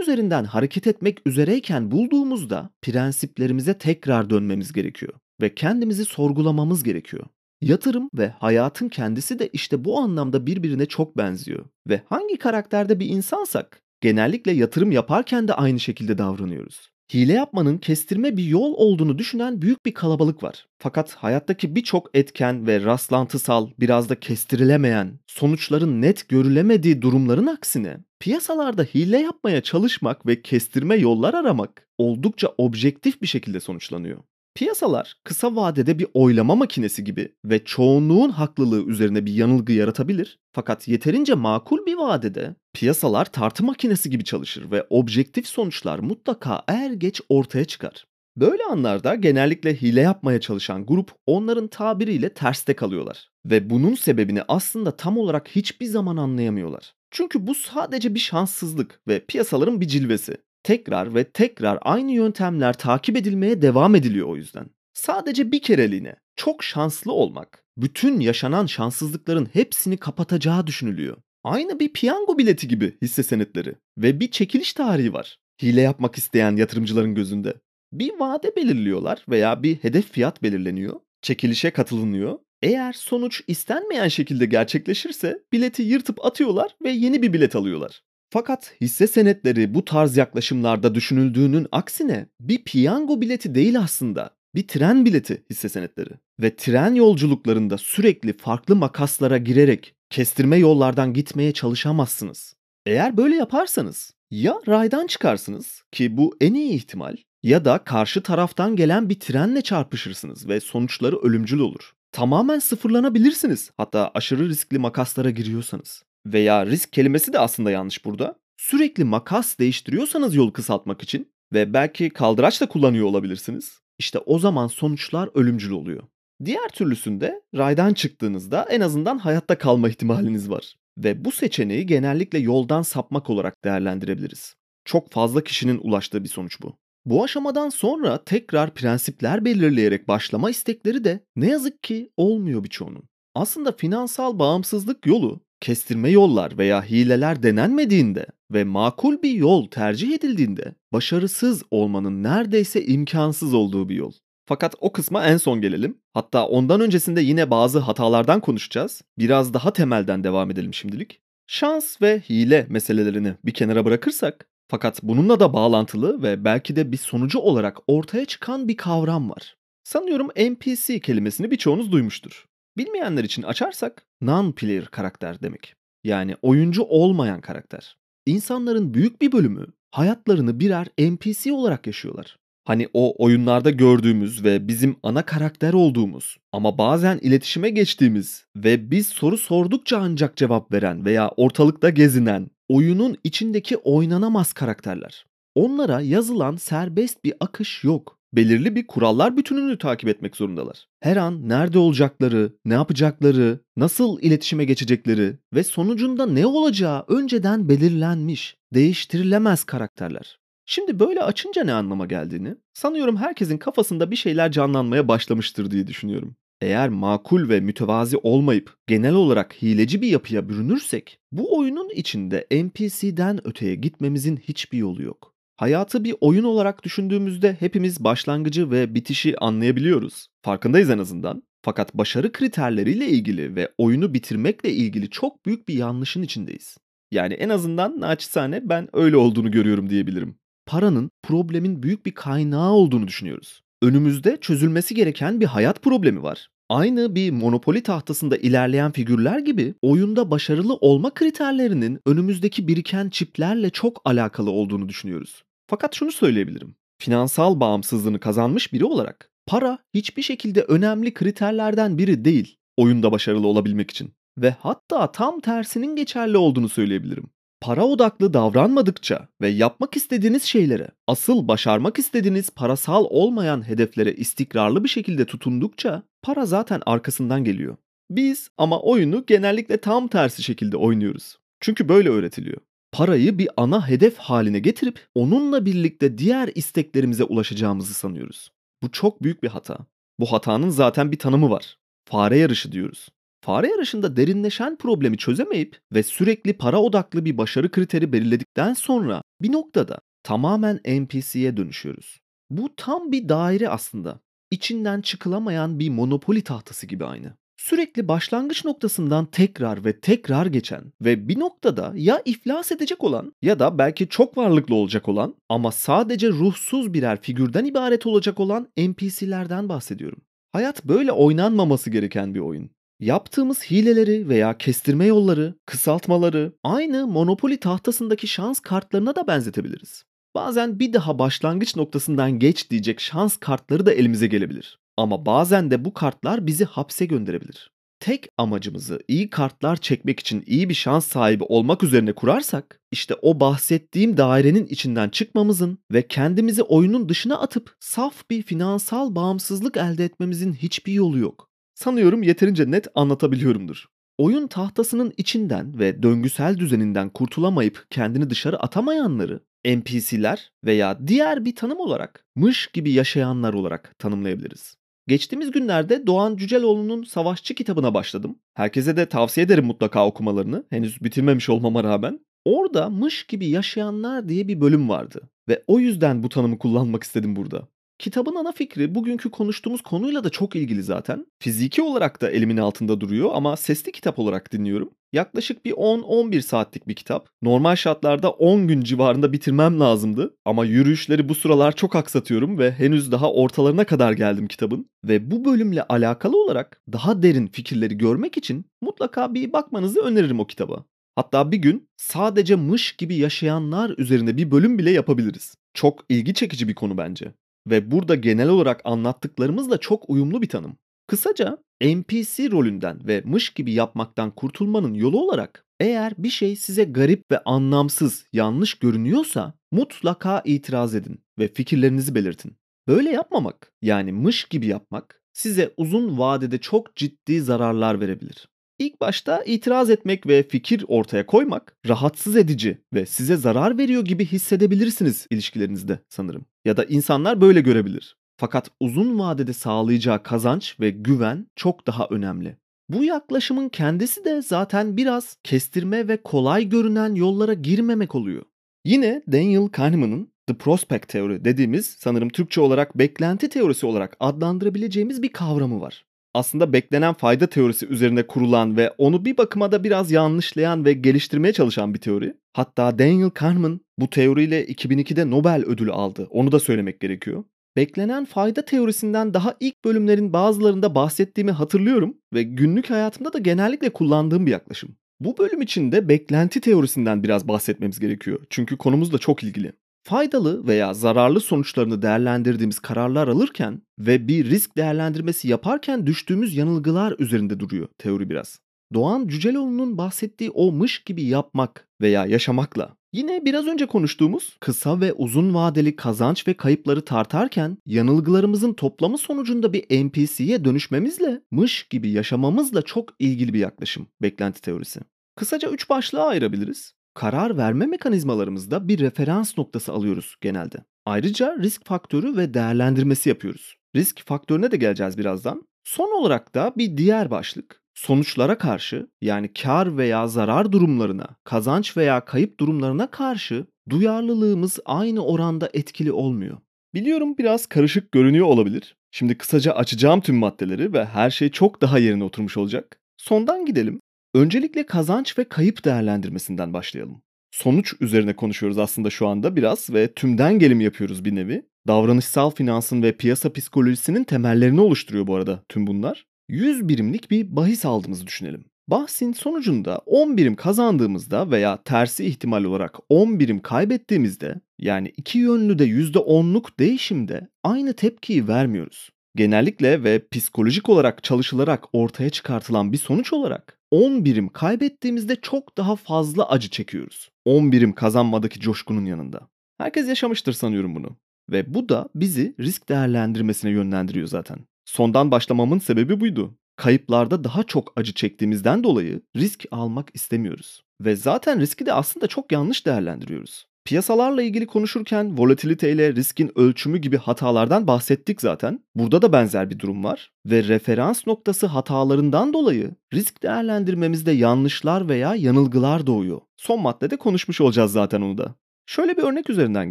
üzerinden 0.00 0.44
hareket 0.44 0.86
etmek 0.86 1.18
üzereyken 1.26 1.90
bulduğumuzda 1.90 2.70
prensiplerimize 2.82 3.78
tekrar 3.78 4.30
dönmemiz 4.30 4.72
gerekiyor 4.72 5.12
ve 5.40 5.54
kendimizi 5.54 6.04
sorgulamamız 6.04 6.82
gerekiyor. 6.82 7.24
Yatırım 7.64 8.08
ve 8.14 8.28
hayatın 8.38 8.88
kendisi 8.88 9.38
de 9.38 9.48
işte 9.52 9.84
bu 9.84 9.98
anlamda 9.98 10.46
birbirine 10.46 10.86
çok 10.86 11.16
benziyor. 11.16 11.64
Ve 11.88 12.02
hangi 12.06 12.36
karakterde 12.36 13.00
bir 13.00 13.06
insansak 13.06 13.80
genellikle 14.00 14.52
yatırım 14.52 14.92
yaparken 14.92 15.48
de 15.48 15.54
aynı 15.54 15.80
şekilde 15.80 16.18
davranıyoruz. 16.18 16.90
Hile 17.14 17.32
yapmanın 17.32 17.78
kestirme 17.78 18.36
bir 18.36 18.44
yol 18.44 18.74
olduğunu 18.74 19.18
düşünen 19.18 19.62
büyük 19.62 19.86
bir 19.86 19.94
kalabalık 19.94 20.42
var. 20.42 20.66
Fakat 20.78 21.14
hayattaki 21.14 21.76
birçok 21.76 22.10
etken 22.14 22.66
ve 22.66 22.84
rastlantısal, 22.84 23.70
biraz 23.80 24.08
da 24.08 24.20
kestirilemeyen, 24.20 25.18
sonuçların 25.26 26.02
net 26.02 26.28
görülemediği 26.28 27.02
durumların 27.02 27.46
aksine 27.46 27.96
piyasalarda 28.20 28.82
hile 28.82 29.18
yapmaya 29.18 29.62
çalışmak 29.62 30.26
ve 30.26 30.42
kestirme 30.42 30.96
yollar 30.96 31.34
aramak 31.34 31.88
oldukça 31.98 32.48
objektif 32.58 33.22
bir 33.22 33.26
şekilde 33.26 33.60
sonuçlanıyor. 33.60 34.18
Piyasalar 34.54 35.14
kısa 35.24 35.56
vadede 35.56 35.98
bir 35.98 36.06
oylama 36.14 36.54
makinesi 36.54 37.04
gibi 37.04 37.34
ve 37.44 37.64
çoğunluğun 37.64 38.30
haklılığı 38.30 38.84
üzerine 38.84 39.26
bir 39.26 39.32
yanılgı 39.32 39.72
yaratabilir. 39.72 40.38
Fakat 40.52 40.88
yeterince 40.88 41.34
makul 41.34 41.86
bir 41.86 41.94
vadede 41.94 42.54
piyasalar 42.72 43.24
tartı 43.24 43.64
makinesi 43.64 44.10
gibi 44.10 44.24
çalışır 44.24 44.70
ve 44.70 44.86
objektif 44.90 45.46
sonuçlar 45.46 45.98
mutlaka 45.98 46.62
er 46.68 46.90
geç 46.90 47.20
ortaya 47.28 47.64
çıkar. 47.64 48.06
Böyle 48.36 48.62
anlarda 48.64 49.14
genellikle 49.14 49.74
hile 49.74 50.00
yapmaya 50.00 50.40
çalışan 50.40 50.86
grup 50.86 51.12
onların 51.26 51.68
tabiriyle 51.68 52.28
terste 52.28 52.74
kalıyorlar 52.74 53.30
ve 53.46 53.70
bunun 53.70 53.94
sebebini 53.94 54.42
aslında 54.48 54.96
tam 54.96 55.18
olarak 55.18 55.48
hiçbir 55.48 55.86
zaman 55.86 56.16
anlayamıyorlar. 56.16 56.94
Çünkü 57.10 57.46
bu 57.46 57.54
sadece 57.54 58.14
bir 58.14 58.20
şanssızlık 58.20 59.00
ve 59.08 59.24
piyasaların 59.24 59.80
bir 59.80 59.88
cilvesi. 59.88 60.36
Tekrar 60.64 61.14
ve 61.14 61.24
tekrar 61.24 61.78
aynı 61.82 62.12
yöntemler 62.12 62.72
takip 62.72 63.16
edilmeye 63.16 63.62
devam 63.62 63.94
ediliyor 63.94 64.28
o 64.28 64.36
yüzden. 64.36 64.66
Sadece 64.94 65.52
bir 65.52 65.62
kereliğine 65.62 66.16
çok 66.36 66.64
şanslı 66.64 67.12
olmak 67.12 67.64
bütün 67.76 68.20
yaşanan 68.20 68.66
şanssızlıkların 68.66 69.48
hepsini 69.52 69.96
kapatacağı 69.96 70.66
düşünülüyor. 70.66 71.16
Aynı 71.44 71.80
bir 71.80 71.92
piyango 71.92 72.38
bileti 72.38 72.68
gibi 72.68 72.98
hisse 73.02 73.22
senetleri 73.22 73.74
ve 73.98 74.20
bir 74.20 74.30
çekiliş 74.30 74.72
tarihi 74.72 75.12
var. 75.12 75.38
Hile 75.62 75.80
yapmak 75.80 76.18
isteyen 76.18 76.56
yatırımcıların 76.56 77.14
gözünde. 77.14 77.54
Bir 77.92 78.12
vade 78.18 78.56
belirliyorlar 78.56 79.24
veya 79.28 79.62
bir 79.62 79.76
hedef 79.76 80.12
fiyat 80.12 80.42
belirleniyor. 80.42 81.00
Çekilişe 81.22 81.70
katılınıyor. 81.70 82.38
Eğer 82.62 82.92
sonuç 82.92 83.42
istenmeyen 83.46 84.08
şekilde 84.08 84.46
gerçekleşirse 84.46 85.38
bileti 85.52 85.82
yırtıp 85.82 86.24
atıyorlar 86.24 86.76
ve 86.84 86.90
yeni 86.90 87.22
bir 87.22 87.32
bilet 87.32 87.56
alıyorlar. 87.56 88.02
Fakat 88.34 88.74
hisse 88.80 89.06
senetleri 89.06 89.74
bu 89.74 89.84
tarz 89.84 90.16
yaklaşımlarda 90.16 90.94
düşünüldüğünün 90.94 91.66
aksine 91.72 92.26
bir 92.40 92.64
piyango 92.64 93.20
bileti 93.20 93.54
değil 93.54 93.78
aslında. 93.80 94.30
Bir 94.54 94.68
tren 94.68 95.04
bileti 95.04 95.44
hisse 95.50 95.68
senetleri. 95.68 96.10
Ve 96.40 96.56
tren 96.56 96.94
yolculuklarında 96.94 97.78
sürekli 97.78 98.32
farklı 98.32 98.76
makaslara 98.76 99.38
girerek 99.38 99.94
kestirme 100.10 100.56
yollardan 100.56 101.12
gitmeye 101.12 101.52
çalışamazsınız. 101.52 102.54
Eğer 102.86 103.16
böyle 103.16 103.36
yaparsanız 103.36 104.12
ya 104.30 104.54
raydan 104.68 105.06
çıkarsınız 105.06 105.82
ki 105.92 106.16
bu 106.16 106.36
en 106.40 106.54
iyi 106.54 106.72
ihtimal 106.72 107.16
ya 107.42 107.64
da 107.64 107.78
karşı 107.78 108.22
taraftan 108.22 108.76
gelen 108.76 109.08
bir 109.08 109.20
trenle 109.20 109.62
çarpışırsınız 109.62 110.48
ve 110.48 110.60
sonuçları 110.60 111.16
ölümcül 111.16 111.58
olur. 111.58 111.92
Tamamen 112.12 112.58
sıfırlanabilirsiniz 112.58 113.70
hatta 113.76 114.10
aşırı 114.14 114.48
riskli 114.48 114.78
makaslara 114.78 115.30
giriyorsanız 115.30 116.04
veya 116.26 116.66
risk 116.66 116.92
kelimesi 116.92 117.32
de 117.32 117.38
aslında 117.38 117.70
yanlış 117.70 118.04
burada. 118.04 118.38
Sürekli 118.56 119.04
makas 119.04 119.58
değiştiriyorsanız 119.58 120.34
yol 120.34 120.50
kısaltmak 120.50 121.02
için 121.02 121.32
ve 121.52 121.72
belki 121.72 122.10
kaldıraç 122.10 122.60
da 122.60 122.68
kullanıyor 122.68 123.06
olabilirsiniz. 123.06 123.78
İşte 123.98 124.18
o 124.18 124.38
zaman 124.38 124.66
sonuçlar 124.66 125.30
ölümcül 125.34 125.70
oluyor. 125.70 126.02
Diğer 126.44 126.68
türlüsünde 126.68 127.42
raydan 127.54 127.94
çıktığınızda 127.94 128.66
en 128.70 128.80
azından 128.80 129.18
hayatta 129.18 129.58
kalma 129.58 129.88
ihtimaliniz 129.88 130.50
var. 130.50 130.74
Ve 130.98 131.24
bu 131.24 131.32
seçeneği 131.32 131.86
genellikle 131.86 132.38
yoldan 132.38 132.82
sapmak 132.82 133.30
olarak 133.30 133.64
değerlendirebiliriz. 133.64 134.54
Çok 134.84 135.10
fazla 135.12 135.44
kişinin 135.44 135.78
ulaştığı 135.82 136.24
bir 136.24 136.28
sonuç 136.28 136.62
bu. 136.62 136.76
Bu 137.06 137.24
aşamadan 137.24 137.68
sonra 137.68 138.24
tekrar 138.24 138.74
prensipler 138.74 139.44
belirleyerek 139.44 140.08
başlama 140.08 140.50
istekleri 140.50 141.04
de 141.04 141.24
ne 141.36 141.50
yazık 141.50 141.82
ki 141.82 142.10
olmuyor 142.16 142.64
birçoğunun. 142.64 143.08
Aslında 143.34 143.72
finansal 143.72 144.38
bağımsızlık 144.38 145.06
yolu 145.06 145.40
kestirme 145.60 146.10
yollar 146.10 146.58
veya 146.58 146.84
hileler 146.84 147.42
denenmediğinde 147.42 148.26
ve 148.52 148.64
makul 148.64 149.22
bir 149.22 149.32
yol 149.32 149.66
tercih 149.66 150.14
edildiğinde 150.14 150.74
başarısız 150.92 151.62
olmanın 151.70 152.22
neredeyse 152.22 152.84
imkansız 152.84 153.54
olduğu 153.54 153.88
bir 153.88 153.94
yol. 153.94 154.12
Fakat 154.46 154.74
o 154.80 154.92
kısma 154.92 155.24
en 155.24 155.36
son 155.36 155.60
gelelim. 155.60 155.98
Hatta 156.14 156.46
ondan 156.46 156.80
öncesinde 156.80 157.20
yine 157.20 157.50
bazı 157.50 157.78
hatalardan 157.78 158.40
konuşacağız. 158.40 159.02
Biraz 159.18 159.54
daha 159.54 159.72
temelden 159.72 160.24
devam 160.24 160.50
edelim 160.50 160.74
şimdilik. 160.74 161.20
Şans 161.46 162.02
ve 162.02 162.20
hile 162.20 162.66
meselelerini 162.68 163.34
bir 163.44 163.54
kenara 163.54 163.84
bırakırsak 163.84 164.46
fakat 164.68 165.02
bununla 165.02 165.40
da 165.40 165.52
bağlantılı 165.52 166.22
ve 166.22 166.44
belki 166.44 166.76
de 166.76 166.92
bir 166.92 166.96
sonucu 166.96 167.38
olarak 167.38 167.78
ortaya 167.86 168.24
çıkan 168.24 168.68
bir 168.68 168.76
kavram 168.76 169.30
var. 169.30 169.56
Sanıyorum 169.84 170.28
NPC 170.36 171.00
kelimesini 171.00 171.50
birçoğunuz 171.50 171.92
duymuştur. 171.92 172.46
Bilmeyenler 172.76 173.24
için 173.24 173.42
açarsak 173.42 174.06
non-player 174.22 174.86
karakter 174.86 175.42
demek. 175.42 175.74
Yani 176.04 176.36
oyuncu 176.42 176.82
olmayan 176.82 177.40
karakter. 177.40 177.96
İnsanların 178.26 178.94
büyük 178.94 179.22
bir 179.22 179.32
bölümü 179.32 179.66
hayatlarını 179.90 180.60
birer 180.60 180.86
NPC 180.98 181.52
olarak 181.52 181.86
yaşıyorlar. 181.86 182.36
Hani 182.64 182.88
o 182.92 183.24
oyunlarda 183.24 183.70
gördüğümüz 183.70 184.44
ve 184.44 184.68
bizim 184.68 184.96
ana 185.02 185.22
karakter 185.22 185.72
olduğumuz 185.72 186.36
ama 186.52 186.78
bazen 186.78 187.18
iletişime 187.18 187.70
geçtiğimiz 187.70 188.46
ve 188.56 188.90
biz 188.90 189.08
soru 189.08 189.38
sordukça 189.38 189.98
ancak 189.98 190.36
cevap 190.36 190.72
veren 190.72 191.04
veya 191.04 191.28
ortalıkta 191.28 191.90
gezinen 191.90 192.50
oyunun 192.68 193.16
içindeki 193.24 193.76
oynanamaz 193.76 194.52
karakterler. 194.52 195.26
Onlara 195.54 196.00
yazılan 196.00 196.56
serbest 196.56 197.24
bir 197.24 197.34
akış 197.40 197.84
yok 197.84 198.18
belirli 198.36 198.76
bir 198.76 198.86
kurallar 198.86 199.36
bütününü 199.36 199.78
takip 199.78 200.08
etmek 200.08 200.36
zorundalar. 200.36 200.86
Her 201.00 201.16
an 201.16 201.48
nerede 201.48 201.78
olacakları, 201.78 202.52
ne 202.64 202.74
yapacakları, 202.74 203.60
nasıl 203.76 204.20
iletişime 204.20 204.64
geçecekleri 204.64 205.38
ve 205.54 205.64
sonucunda 205.64 206.26
ne 206.26 206.46
olacağı 206.46 207.04
önceden 207.08 207.68
belirlenmiş, 207.68 208.56
değiştirilemez 208.74 209.64
karakterler. 209.64 210.38
Şimdi 210.66 211.00
böyle 211.00 211.22
açınca 211.22 211.64
ne 211.64 211.72
anlama 211.72 212.06
geldiğini 212.06 212.56
sanıyorum 212.74 213.16
herkesin 213.16 213.58
kafasında 213.58 214.10
bir 214.10 214.16
şeyler 214.16 214.52
canlanmaya 214.52 215.08
başlamıştır 215.08 215.70
diye 215.70 215.86
düşünüyorum. 215.86 216.36
Eğer 216.60 216.88
makul 216.88 217.48
ve 217.48 217.60
mütevazi 217.60 218.16
olmayıp 218.16 218.76
genel 218.86 219.14
olarak 219.14 219.62
hileci 219.62 220.02
bir 220.02 220.08
yapıya 220.08 220.48
bürünürsek 220.48 221.18
bu 221.32 221.58
oyunun 221.58 221.90
içinde 221.90 222.46
NPC'den 222.50 223.46
öteye 223.46 223.74
gitmemizin 223.74 224.36
hiçbir 224.36 224.78
yolu 224.78 225.02
yok. 225.02 225.33
Hayatı 225.56 226.04
bir 226.04 226.14
oyun 226.20 226.44
olarak 226.44 226.84
düşündüğümüzde 226.84 227.56
hepimiz 227.60 228.04
başlangıcı 228.04 228.70
ve 228.70 228.94
bitişi 228.94 229.38
anlayabiliyoruz. 229.38 230.28
Farkındayız 230.42 230.90
en 230.90 230.98
azından. 230.98 231.42
Fakat 231.62 231.94
başarı 231.94 232.32
kriterleriyle 232.32 233.08
ilgili 233.08 233.56
ve 233.56 233.68
oyunu 233.78 234.14
bitirmekle 234.14 234.72
ilgili 234.72 235.10
çok 235.10 235.46
büyük 235.46 235.68
bir 235.68 235.74
yanlışın 235.74 236.22
içindeyiz. 236.22 236.78
Yani 237.10 237.34
en 237.34 237.48
azından 237.48 238.00
naçizane 238.00 238.68
ben 238.68 238.88
öyle 238.92 239.16
olduğunu 239.16 239.50
görüyorum 239.50 239.90
diyebilirim. 239.90 240.38
Paranın 240.66 241.10
problemin 241.22 241.82
büyük 241.82 242.06
bir 242.06 242.14
kaynağı 242.14 242.70
olduğunu 242.72 243.08
düşünüyoruz. 243.08 243.62
Önümüzde 243.82 244.38
çözülmesi 244.40 244.94
gereken 244.94 245.40
bir 245.40 245.46
hayat 245.46 245.82
problemi 245.82 246.22
var. 246.22 246.48
Aynı 246.68 247.14
bir 247.14 247.30
monopoli 247.30 247.82
tahtasında 247.82 248.36
ilerleyen 248.36 248.92
figürler 248.92 249.38
gibi 249.38 249.74
oyunda 249.82 250.30
başarılı 250.30 250.74
olma 250.74 251.14
kriterlerinin 251.14 252.00
önümüzdeki 252.06 252.68
biriken 252.68 253.08
çiplerle 253.08 253.70
çok 253.70 254.02
alakalı 254.04 254.50
olduğunu 254.50 254.88
düşünüyoruz. 254.88 255.44
Fakat 255.66 255.94
şunu 255.94 256.12
söyleyebilirim. 256.12 256.74
Finansal 256.98 257.60
bağımsızlığını 257.60 258.20
kazanmış 258.20 258.72
biri 258.72 258.84
olarak 258.84 259.30
para 259.46 259.78
hiçbir 259.94 260.22
şekilde 260.22 260.62
önemli 260.62 261.14
kriterlerden 261.14 261.98
biri 261.98 262.24
değil 262.24 262.56
oyunda 262.76 263.12
başarılı 263.12 263.46
olabilmek 263.46 263.90
için. 263.90 264.12
Ve 264.38 264.56
hatta 264.60 265.12
tam 265.12 265.40
tersinin 265.40 265.96
geçerli 265.96 266.36
olduğunu 266.36 266.68
söyleyebilirim 266.68 267.33
para 267.64 267.84
odaklı 267.84 268.34
davranmadıkça 268.34 269.28
ve 269.40 269.48
yapmak 269.48 269.96
istediğiniz 269.96 270.42
şeylere, 270.42 270.88
asıl 271.06 271.48
başarmak 271.48 271.98
istediğiniz 271.98 272.50
parasal 272.50 273.06
olmayan 273.10 273.68
hedeflere 273.68 274.12
istikrarlı 274.14 274.84
bir 274.84 274.88
şekilde 274.88 275.24
tutundukça 275.24 276.02
para 276.22 276.46
zaten 276.46 276.82
arkasından 276.86 277.44
geliyor. 277.44 277.76
Biz 278.10 278.50
ama 278.58 278.80
oyunu 278.80 279.24
genellikle 279.26 279.76
tam 279.76 280.08
tersi 280.08 280.42
şekilde 280.42 280.76
oynuyoruz. 280.76 281.38
Çünkü 281.60 281.88
böyle 281.88 282.08
öğretiliyor. 282.08 282.60
Parayı 282.92 283.38
bir 283.38 283.48
ana 283.56 283.88
hedef 283.88 284.16
haline 284.18 284.58
getirip 284.58 285.00
onunla 285.14 285.66
birlikte 285.66 286.18
diğer 286.18 286.50
isteklerimize 286.54 287.24
ulaşacağımızı 287.24 287.94
sanıyoruz. 287.94 288.52
Bu 288.82 288.90
çok 288.90 289.22
büyük 289.22 289.42
bir 289.42 289.48
hata. 289.48 289.78
Bu 290.20 290.32
hatanın 290.32 290.70
zaten 290.70 291.12
bir 291.12 291.18
tanımı 291.18 291.50
var. 291.50 291.78
Fare 292.08 292.38
yarışı 292.38 292.72
diyoruz. 292.72 293.08
Fare 293.44 293.68
yarışında 293.68 294.16
derinleşen 294.16 294.76
problemi 294.76 295.18
çözemeyip 295.18 295.78
ve 295.92 296.02
sürekli 296.02 296.52
para 296.52 296.80
odaklı 296.80 297.24
bir 297.24 297.38
başarı 297.38 297.70
kriteri 297.70 298.12
belirledikten 298.12 298.74
sonra 298.74 299.22
bir 299.42 299.52
noktada 299.52 299.98
tamamen 300.22 300.80
NPC'ye 300.86 301.56
dönüşüyoruz. 301.56 302.18
Bu 302.50 302.76
tam 302.76 303.12
bir 303.12 303.28
daire 303.28 303.68
aslında. 303.68 304.20
İçinden 304.50 305.00
çıkılamayan 305.00 305.78
bir 305.78 305.90
monopoli 305.90 306.42
tahtası 306.42 306.86
gibi 306.86 307.04
aynı. 307.04 307.36
Sürekli 307.56 308.08
başlangıç 308.08 308.64
noktasından 308.64 309.26
tekrar 309.26 309.84
ve 309.84 310.00
tekrar 310.00 310.46
geçen 310.46 310.92
ve 311.00 311.28
bir 311.28 311.38
noktada 311.38 311.92
ya 311.96 312.22
iflas 312.24 312.72
edecek 312.72 313.04
olan 313.04 313.32
ya 313.42 313.58
da 313.58 313.78
belki 313.78 314.08
çok 314.08 314.36
varlıklı 314.36 314.74
olacak 314.74 315.08
olan 315.08 315.34
ama 315.48 315.72
sadece 315.72 316.28
ruhsuz 316.28 316.94
birer 316.94 317.20
figürden 317.20 317.64
ibaret 317.64 318.06
olacak 318.06 318.40
olan 318.40 318.68
NPC'lerden 318.76 319.68
bahsediyorum. 319.68 320.18
Hayat 320.52 320.84
böyle 320.84 321.12
oynanmaması 321.12 321.90
gereken 321.90 322.34
bir 322.34 322.40
oyun. 322.40 322.70
Yaptığımız 323.04 323.62
hileleri 323.62 324.28
veya 324.28 324.58
kestirme 324.58 325.06
yolları, 325.06 325.54
kısaltmaları 325.66 326.52
aynı 326.62 327.06
Monopoly 327.06 327.56
tahtasındaki 327.56 328.28
şans 328.28 328.60
kartlarına 328.60 329.16
da 329.16 329.26
benzetebiliriz. 329.26 330.04
Bazen 330.34 330.78
bir 330.78 330.92
daha 330.92 331.18
başlangıç 331.18 331.76
noktasından 331.76 332.38
geç 332.38 332.70
diyecek 332.70 333.00
şans 333.00 333.36
kartları 333.36 333.86
da 333.86 333.92
elimize 333.92 334.26
gelebilir. 334.26 334.78
Ama 334.96 335.26
bazen 335.26 335.70
de 335.70 335.84
bu 335.84 335.94
kartlar 335.94 336.46
bizi 336.46 336.64
hapse 336.64 337.06
gönderebilir. 337.06 337.70
Tek 338.00 338.26
amacımızı 338.38 339.00
iyi 339.08 339.30
kartlar 339.30 339.76
çekmek 339.76 340.20
için 340.20 340.42
iyi 340.46 340.68
bir 340.68 340.74
şans 340.74 341.06
sahibi 341.06 341.44
olmak 341.44 341.82
üzerine 341.82 342.12
kurarsak, 342.12 342.80
işte 342.92 343.14
o 343.22 343.40
bahsettiğim 343.40 344.16
dairenin 344.16 344.66
içinden 344.66 345.08
çıkmamızın 345.08 345.78
ve 345.92 346.08
kendimizi 346.08 346.62
oyunun 346.62 347.08
dışına 347.08 347.38
atıp 347.38 347.76
saf 347.80 348.30
bir 348.30 348.42
finansal 348.42 349.14
bağımsızlık 349.14 349.76
elde 349.76 350.04
etmemizin 350.04 350.54
hiçbir 350.54 350.92
yolu 350.92 351.18
yok. 351.18 351.53
Sanıyorum 351.74 352.22
yeterince 352.22 352.70
net 352.70 352.86
anlatabiliyorumdur. 352.94 353.84
Oyun 354.18 354.46
tahtasının 354.46 355.12
içinden 355.16 355.78
ve 355.78 356.02
döngüsel 356.02 356.58
düzeninden 356.58 357.08
kurtulamayıp 357.08 357.86
kendini 357.90 358.30
dışarı 358.30 358.58
atamayanları 358.58 359.40
NPC'ler 359.66 360.52
veya 360.64 360.98
diğer 361.06 361.44
bir 361.44 361.56
tanım 361.56 361.80
olarak 361.80 362.24
mış 362.36 362.66
gibi 362.66 362.92
yaşayanlar 362.92 363.54
olarak 363.54 363.98
tanımlayabiliriz. 363.98 364.76
Geçtiğimiz 365.06 365.50
günlerde 365.50 366.06
Doğan 366.06 366.36
Cüceloğlu'nun 366.36 367.04
Savaşçı 367.04 367.54
kitabına 367.54 367.94
başladım. 367.94 368.38
Herkese 368.54 368.96
de 368.96 369.06
tavsiye 369.06 369.46
ederim 369.46 369.64
mutlaka 369.64 370.06
okumalarını. 370.06 370.64
Henüz 370.70 371.02
bitirmemiş 371.02 371.48
olmama 371.48 371.84
rağmen. 371.84 372.20
Orada 372.44 372.90
mış 372.90 373.26
gibi 373.26 373.46
yaşayanlar 373.46 374.28
diye 374.28 374.48
bir 374.48 374.60
bölüm 374.60 374.88
vardı. 374.88 375.30
Ve 375.48 375.64
o 375.66 375.80
yüzden 375.80 376.22
bu 376.22 376.28
tanımı 376.28 376.58
kullanmak 376.58 377.02
istedim 377.02 377.36
burada. 377.36 377.68
Kitabın 377.98 378.34
ana 378.34 378.52
fikri 378.52 378.94
bugünkü 378.94 379.30
konuştuğumuz 379.30 379.80
konuyla 379.80 380.24
da 380.24 380.30
çok 380.30 380.56
ilgili 380.56 380.82
zaten. 380.82 381.26
Fiziki 381.38 381.82
olarak 381.82 382.20
da 382.20 382.30
elimin 382.30 382.56
altında 382.56 383.00
duruyor 383.00 383.30
ama 383.34 383.56
sesli 383.56 383.92
kitap 383.92 384.18
olarak 384.18 384.52
dinliyorum. 384.52 384.90
Yaklaşık 385.12 385.64
bir 385.64 385.72
10-11 385.72 386.42
saatlik 386.42 386.88
bir 386.88 386.94
kitap. 386.94 387.28
Normal 387.42 387.76
şartlarda 387.76 388.30
10 388.30 388.68
gün 388.68 388.80
civarında 388.80 389.32
bitirmem 389.32 389.80
lazımdı. 389.80 390.36
Ama 390.44 390.64
yürüyüşleri 390.64 391.28
bu 391.28 391.34
sıralar 391.34 391.72
çok 391.72 391.96
aksatıyorum 391.96 392.58
ve 392.58 392.72
henüz 392.72 393.12
daha 393.12 393.32
ortalarına 393.32 393.84
kadar 393.84 394.12
geldim 394.12 394.46
kitabın. 394.46 394.90
Ve 395.04 395.30
bu 395.30 395.44
bölümle 395.44 395.82
alakalı 395.82 396.44
olarak 396.44 396.82
daha 396.92 397.22
derin 397.22 397.46
fikirleri 397.46 397.98
görmek 397.98 398.36
için 398.36 398.64
mutlaka 398.80 399.34
bir 399.34 399.52
bakmanızı 399.52 400.00
öneririm 400.00 400.40
o 400.40 400.46
kitaba. 400.46 400.84
Hatta 401.16 401.52
bir 401.52 401.58
gün 401.58 401.88
sadece 401.96 402.56
mış 402.56 402.92
gibi 402.92 403.14
yaşayanlar 403.14 403.94
üzerinde 403.98 404.36
bir 404.36 404.50
bölüm 404.50 404.78
bile 404.78 404.90
yapabiliriz. 404.90 405.54
Çok 405.74 406.04
ilgi 406.08 406.34
çekici 406.34 406.68
bir 406.68 406.74
konu 406.74 406.98
bence 406.98 407.32
ve 407.66 407.90
burada 407.90 408.14
genel 408.14 408.48
olarak 408.48 408.80
anlattıklarımızla 408.84 409.78
çok 409.78 410.10
uyumlu 410.10 410.42
bir 410.42 410.48
tanım. 410.48 410.76
Kısaca 411.06 411.58
NPC 411.82 412.50
rolünden 412.50 413.06
ve 413.06 413.22
mış 413.24 413.50
gibi 413.50 413.72
yapmaktan 413.72 414.30
kurtulmanın 414.30 414.94
yolu 414.94 415.20
olarak 415.22 415.66
eğer 415.80 416.12
bir 416.18 416.30
şey 416.30 416.56
size 416.56 416.84
garip 416.84 417.30
ve 417.30 417.38
anlamsız, 417.44 418.26
yanlış 418.32 418.74
görünüyorsa 418.74 419.54
mutlaka 419.72 420.42
itiraz 420.44 420.94
edin 420.94 421.20
ve 421.38 421.48
fikirlerinizi 421.48 422.14
belirtin. 422.14 422.56
Böyle 422.88 423.10
yapmamak 423.10 423.72
yani 423.82 424.12
mış 424.12 424.44
gibi 424.44 424.66
yapmak 424.66 425.22
size 425.32 425.74
uzun 425.76 426.18
vadede 426.18 426.58
çok 426.58 426.96
ciddi 426.96 427.40
zararlar 427.40 428.00
verebilir. 428.00 428.48
İlk 428.84 429.00
başta 429.00 429.42
itiraz 429.44 429.90
etmek 429.90 430.26
ve 430.26 430.42
fikir 430.42 430.84
ortaya 430.88 431.26
koymak 431.26 431.76
rahatsız 431.88 432.36
edici 432.36 432.78
ve 432.94 433.06
size 433.06 433.36
zarar 433.36 433.78
veriyor 433.78 434.04
gibi 434.04 434.26
hissedebilirsiniz 434.26 435.26
ilişkilerinizde 435.30 435.98
sanırım. 436.08 436.46
Ya 436.64 436.76
da 436.76 436.84
insanlar 436.84 437.40
böyle 437.40 437.60
görebilir. 437.60 438.16
Fakat 438.36 438.70
uzun 438.80 439.18
vadede 439.18 439.52
sağlayacağı 439.52 440.22
kazanç 440.22 440.80
ve 440.80 440.90
güven 440.90 441.46
çok 441.56 441.86
daha 441.86 442.06
önemli. 442.10 442.56
Bu 442.88 443.04
yaklaşımın 443.04 443.68
kendisi 443.68 444.24
de 444.24 444.42
zaten 444.42 444.96
biraz 444.96 445.36
kestirme 445.44 446.08
ve 446.08 446.22
kolay 446.22 446.68
görünen 446.68 447.14
yollara 447.14 447.54
girmemek 447.54 448.14
oluyor. 448.14 448.42
Yine 448.84 449.22
Daniel 449.32 449.68
Kahneman'ın 449.68 450.32
The 450.46 450.54
Prospect 450.54 451.08
Theory 451.08 451.44
dediğimiz 451.44 451.96
sanırım 451.98 452.28
Türkçe 452.28 452.60
olarak 452.60 452.98
beklenti 452.98 453.48
teorisi 453.48 453.86
olarak 453.86 454.16
adlandırabileceğimiz 454.20 455.22
bir 455.22 455.32
kavramı 455.32 455.80
var 455.80 456.04
aslında 456.34 456.72
beklenen 456.72 457.14
fayda 457.14 457.46
teorisi 457.46 457.86
üzerine 457.86 458.26
kurulan 458.26 458.76
ve 458.76 458.90
onu 458.98 459.24
bir 459.24 459.36
bakıma 459.36 459.72
da 459.72 459.84
biraz 459.84 460.10
yanlışlayan 460.10 460.84
ve 460.84 460.92
geliştirmeye 460.92 461.52
çalışan 461.52 461.94
bir 461.94 461.98
teori. 461.98 462.34
Hatta 462.52 462.98
Daniel 462.98 463.30
Kahneman 463.30 463.80
bu 463.98 464.10
teoriyle 464.10 464.66
2002'de 464.66 465.30
Nobel 465.30 465.64
ödülü 465.66 465.92
aldı. 465.92 466.26
Onu 466.30 466.52
da 466.52 466.60
söylemek 466.60 467.00
gerekiyor. 467.00 467.44
Beklenen 467.76 468.24
fayda 468.24 468.64
teorisinden 468.64 469.34
daha 469.34 469.54
ilk 469.60 469.84
bölümlerin 469.84 470.32
bazılarında 470.32 470.94
bahsettiğimi 470.94 471.50
hatırlıyorum 471.50 472.16
ve 472.34 472.42
günlük 472.42 472.90
hayatımda 472.90 473.32
da 473.32 473.38
genellikle 473.38 473.90
kullandığım 473.90 474.46
bir 474.46 474.50
yaklaşım. 474.50 474.96
Bu 475.20 475.38
bölüm 475.38 475.62
için 475.62 475.92
de 475.92 476.08
beklenti 476.08 476.60
teorisinden 476.60 477.22
biraz 477.22 477.48
bahsetmemiz 477.48 478.00
gerekiyor. 478.00 478.40
Çünkü 478.50 478.76
konumuz 478.76 479.12
da 479.12 479.18
çok 479.18 479.44
ilgili 479.44 479.72
faydalı 480.04 480.66
veya 480.66 480.94
zararlı 480.94 481.40
sonuçlarını 481.40 482.02
değerlendirdiğimiz 482.02 482.78
kararlar 482.78 483.28
alırken 483.28 483.82
ve 483.98 484.28
bir 484.28 484.50
risk 484.50 484.76
değerlendirmesi 484.76 485.48
yaparken 485.48 486.06
düştüğümüz 486.06 486.56
yanılgılar 486.56 487.14
üzerinde 487.18 487.60
duruyor 487.60 487.88
teori 487.98 488.30
biraz. 488.30 488.58
Doğan 488.94 489.28
Cüceloğlu'nun 489.28 489.98
bahsettiği 489.98 490.50
o 490.50 490.72
mış 490.72 491.04
gibi 491.04 491.24
yapmak 491.24 491.88
veya 492.00 492.26
yaşamakla 492.26 492.96
Yine 493.14 493.44
biraz 493.44 493.66
önce 493.66 493.86
konuştuğumuz 493.86 494.56
kısa 494.60 495.00
ve 495.00 495.12
uzun 495.12 495.54
vadeli 495.54 495.96
kazanç 495.96 496.48
ve 496.48 496.54
kayıpları 496.54 497.04
tartarken 497.04 497.78
yanılgılarımızın 497.86 498.72
toplamı 498.72 499.18
sonucunda 499.18 499.72
bir 499.72 500.04
NPC'ye 500.06 500.64
dönüşmemizle 500.64 501.40
mış 501.50 501.86
gibi 501.90 502.10
yaşamamızla 502.10 502.82
çok 502.82 503.14
ilgili 503.18 503.54
bir 503.54 503.58
yaklaşım 503.58 504.06
beklenti 504.22 504.60
teorisi. 504.60 505.00
Kısaca 505.36 505.70
üç 505.70 505.90
başlığa 505.90 506.26
ayırabiliriz. 506.26 506.94
Karar 507.14 507.56
verme 507.56 507.86
mekanizmalarımızda 507.86 508.88
bir 508.88 508.98
referans 508.98 509.58
noktası 509.58 509.92
alıyoruz 509.92 510.36
genelde. 510.40 510.76
Ayrıca 511.06 511.56
risk 511.58 511.86
faktörü 511.86 512.36
ve 512.36 512.54
değerlendirmesi 512.54 513.28
yapıyoruz. 513.28 513.76
Risk 513.96 514.26
faktörüne 514.26 514.70
de 514.70 514.76
geleceğiz 514.76 515.18
birazdan. 515.18 515.68
Son 515.84 516.20
olarak 516.20 516.54
da 516.54 516.72
bir 516.76 516.96
diğer 516.96 517.30
başlık 517.30 517.84
sonuçlara 517.94 518.58
karşı 518.58 519.06
yani 519.20 519.52
kar 519.52 519.96
veya 519.96 520.26
zarar 520.28 520.72
durumlarına, 520.72 521.26
kazanç 521.44 521.96
veya 521.96 522.24
kayıp 522.24 522.60
durumlarına 522.60 523.10
karşı 523.10 523.66
duyarlılığımız 523.90 524.78
aynı 524.84 525.24
oranda 525.24 525.70
etkili 525.74 526.12
olmuyor. 526.12 526.58
Biliyorum 526.94 527.38
biraz 527.38 527.66
karışık 527.66 528.12
görünüyor 528.12 528.46
olabilir. 528.46 528.96
Şimdi 529.10 529.38
kısaca 529.38 529.72
açacağım 529.72 530.20
tüm 530.20 530.36
maddeleri 530.36 530.92
ve 530.92 531.04
her 531.04 531.30
şey 531.30 531.50
çok 531.50 531.80
daha 531.80 531.98
yerine 531.98 532.24
oturmuş 532.24 532.56
olacak. 532.56 533.00
Sondan 533.16 533.66
gidelim. 533.66 534.00
Öncelikle 534.34 534.86
kazanç 534.86 535.38
ve 535.38 535.44
kayıp 535.44 535.84
değerlendirmesinden 535.84 536.72
başlayalım. 536.72 537.22
Sonuç 537.50 537.94
üzerine 538.00 538.36
konuşuyoruz 538.36 538.78
aslında 538.78 539.10
şu 539.10 539.26
anda 539.26 539.56
biraz 539.56 539.90
ve 539.90 540.12
tümden 540.12 540.58
gelim 540.58 540.80
yapıyoruz 540.80 541.24
bir 541.24 541.34
nevi. 541.34 541.62
Davranışsal 541.86 542.50
finansın 542.50 543.02
ve 543.02 543.16
piyasa 543.16 543.52
psikolojisinin 543.52 544.24
temellerini 544.24 544.80
oluşturuyor 544.80 545.26
bu 545.26 545.34
arada 545.36 545.64
tüm 545.68 545.86
bunlar. 545.86 546.26
100 546.48 546.88
birimlik 546.88 547.30
bir 547.30 547.56
bahis 547.56 547.84
aldığımızı 547.84 548.26
düşünelim. 548.26 548.64
Bahsin 548.88 549.32
sonucunda 549.32 549.98
10 550.06 550.36
birim 550.36 550.56
kazandığımızda 550.56 551.50
veya 551.50 551.82
tersi 551.82 552.24
ihtimal 552.24 552.64
olarak 552.64 552.98
10 553.08 553.40
birim 553.40 553.60
kaybettiğimizde 553.60 554.60
yani 554.78 555.12
iki 555.16 555.38
yönlü 555.38 555.78
de 555.78 555.86
%10'luk 555.86 556.78
değişimde 556.78 557.48
aynı 557.62 557.92
tepkiyi 557.92 558.48
vermiyoruz. 558.48 559.10
Genellikle 559.36 560.04
ve 560.04 560.28
psikolojik 560.32 560.88
olarak 560.88 561.24
çalışılarak 561.24 561.84
ortaya 561.92 562.30
çıkartılan 562.30 562.92
bir 562.92 562.98
sonuç 562.98 563.32
olarak 563.32 563.78
10 563.94 564.24
birim 564.24 564.48
kaybettiğimizde 564.48 565.36
çok 565.36 565.76
daha 565.76 565.96
fazla 565.96 566.48
acı 566.48 566.68
çekiyoruz. 566.68 567.30
10 567.44 567.72
birim 567.72 567.92
kazanmadaki 567.92 568.60
coşkunun 568.60 569.04
yanında. 569.04 569.48
Herkes 569.78 570.08
yaşamıştır 570.08 570.52
sanıyorum 570.52 570.94
bunu. 570.94 571.16
Ve 571.50 571.74
bu 571.74 571.88
da 571.88 572.08
bizi 572.14 572.54
risk 572.60 572.88
değerlendirmesine 572.88 573.70
yönlendiriyor 573.70 574.26
zaten. 574.26 574.58
Sondan 574.84 575.30
başlamamın 575.30 575.78
sebebi 575.78 576.20
buydu. 576.20 576.58
Kayıplarda 576.76 577.44
daha 577.44 577.62
çok 577.62 577.92
acı 577.96 578.12
çektiğimizden 578.12 578.84
dolayı 578.84 579.20
risk 579.36 579.64
almak 579.70 580.10
istemiyoruz. 580.14 580.82
Ve 581.00 581.16
zaten 581.16 581.60
riski 581.60 581.86
de 581.86 581.92
aslında 581.92 582.26
çok 582.26 582.52
yanlış 582.52 582.86
değerlendiriyoruz. 582.86 583.66
Piyasalarla 583.84 584.42
ilgili 584.42 584.66
konuşurken 584.66 585.38
volatilite 585.38 585.92
ile 585.92 586.14
riskin 586.14 586.58
ölçümü 586.58 586.98
gibi 586.98 587.16
hatalardan 587.16 587.86
bahsettik 587.86 588.40
zaten. 588.40 588.80
Burada 588.94 589.22
da 589.22 589.32
benzer 589.32 589.70
bir 589.70 589.78
durum 589.78 590.04
var 590.04 590.32
ve 590.46 590.64
referans 590.64 591.26
noktası 591.26 591.66
hatalarından 591.66 592.52
dolayı 592.52 592.90
risk 593.14 593.42
değerlendirmemizde 593.42 594.32
yanlışlar 594.32 595.08
veya 595.08 595.34
yanılgılar 595.34 596.06
doğuyor. 596.06 596.40
Son 596.56 596.80
maddede 596.80 597.16
konuşmuş 597.16 597.60
olacağız 597.60 597.92
zaten 597.92 598.20
onu 598.20 598.38
da. 598.38 598.54
Şöyle 598.86 599.16
bir 599.16 599.22
örnek 599.22 599.50
üzerinden 599.50 599.90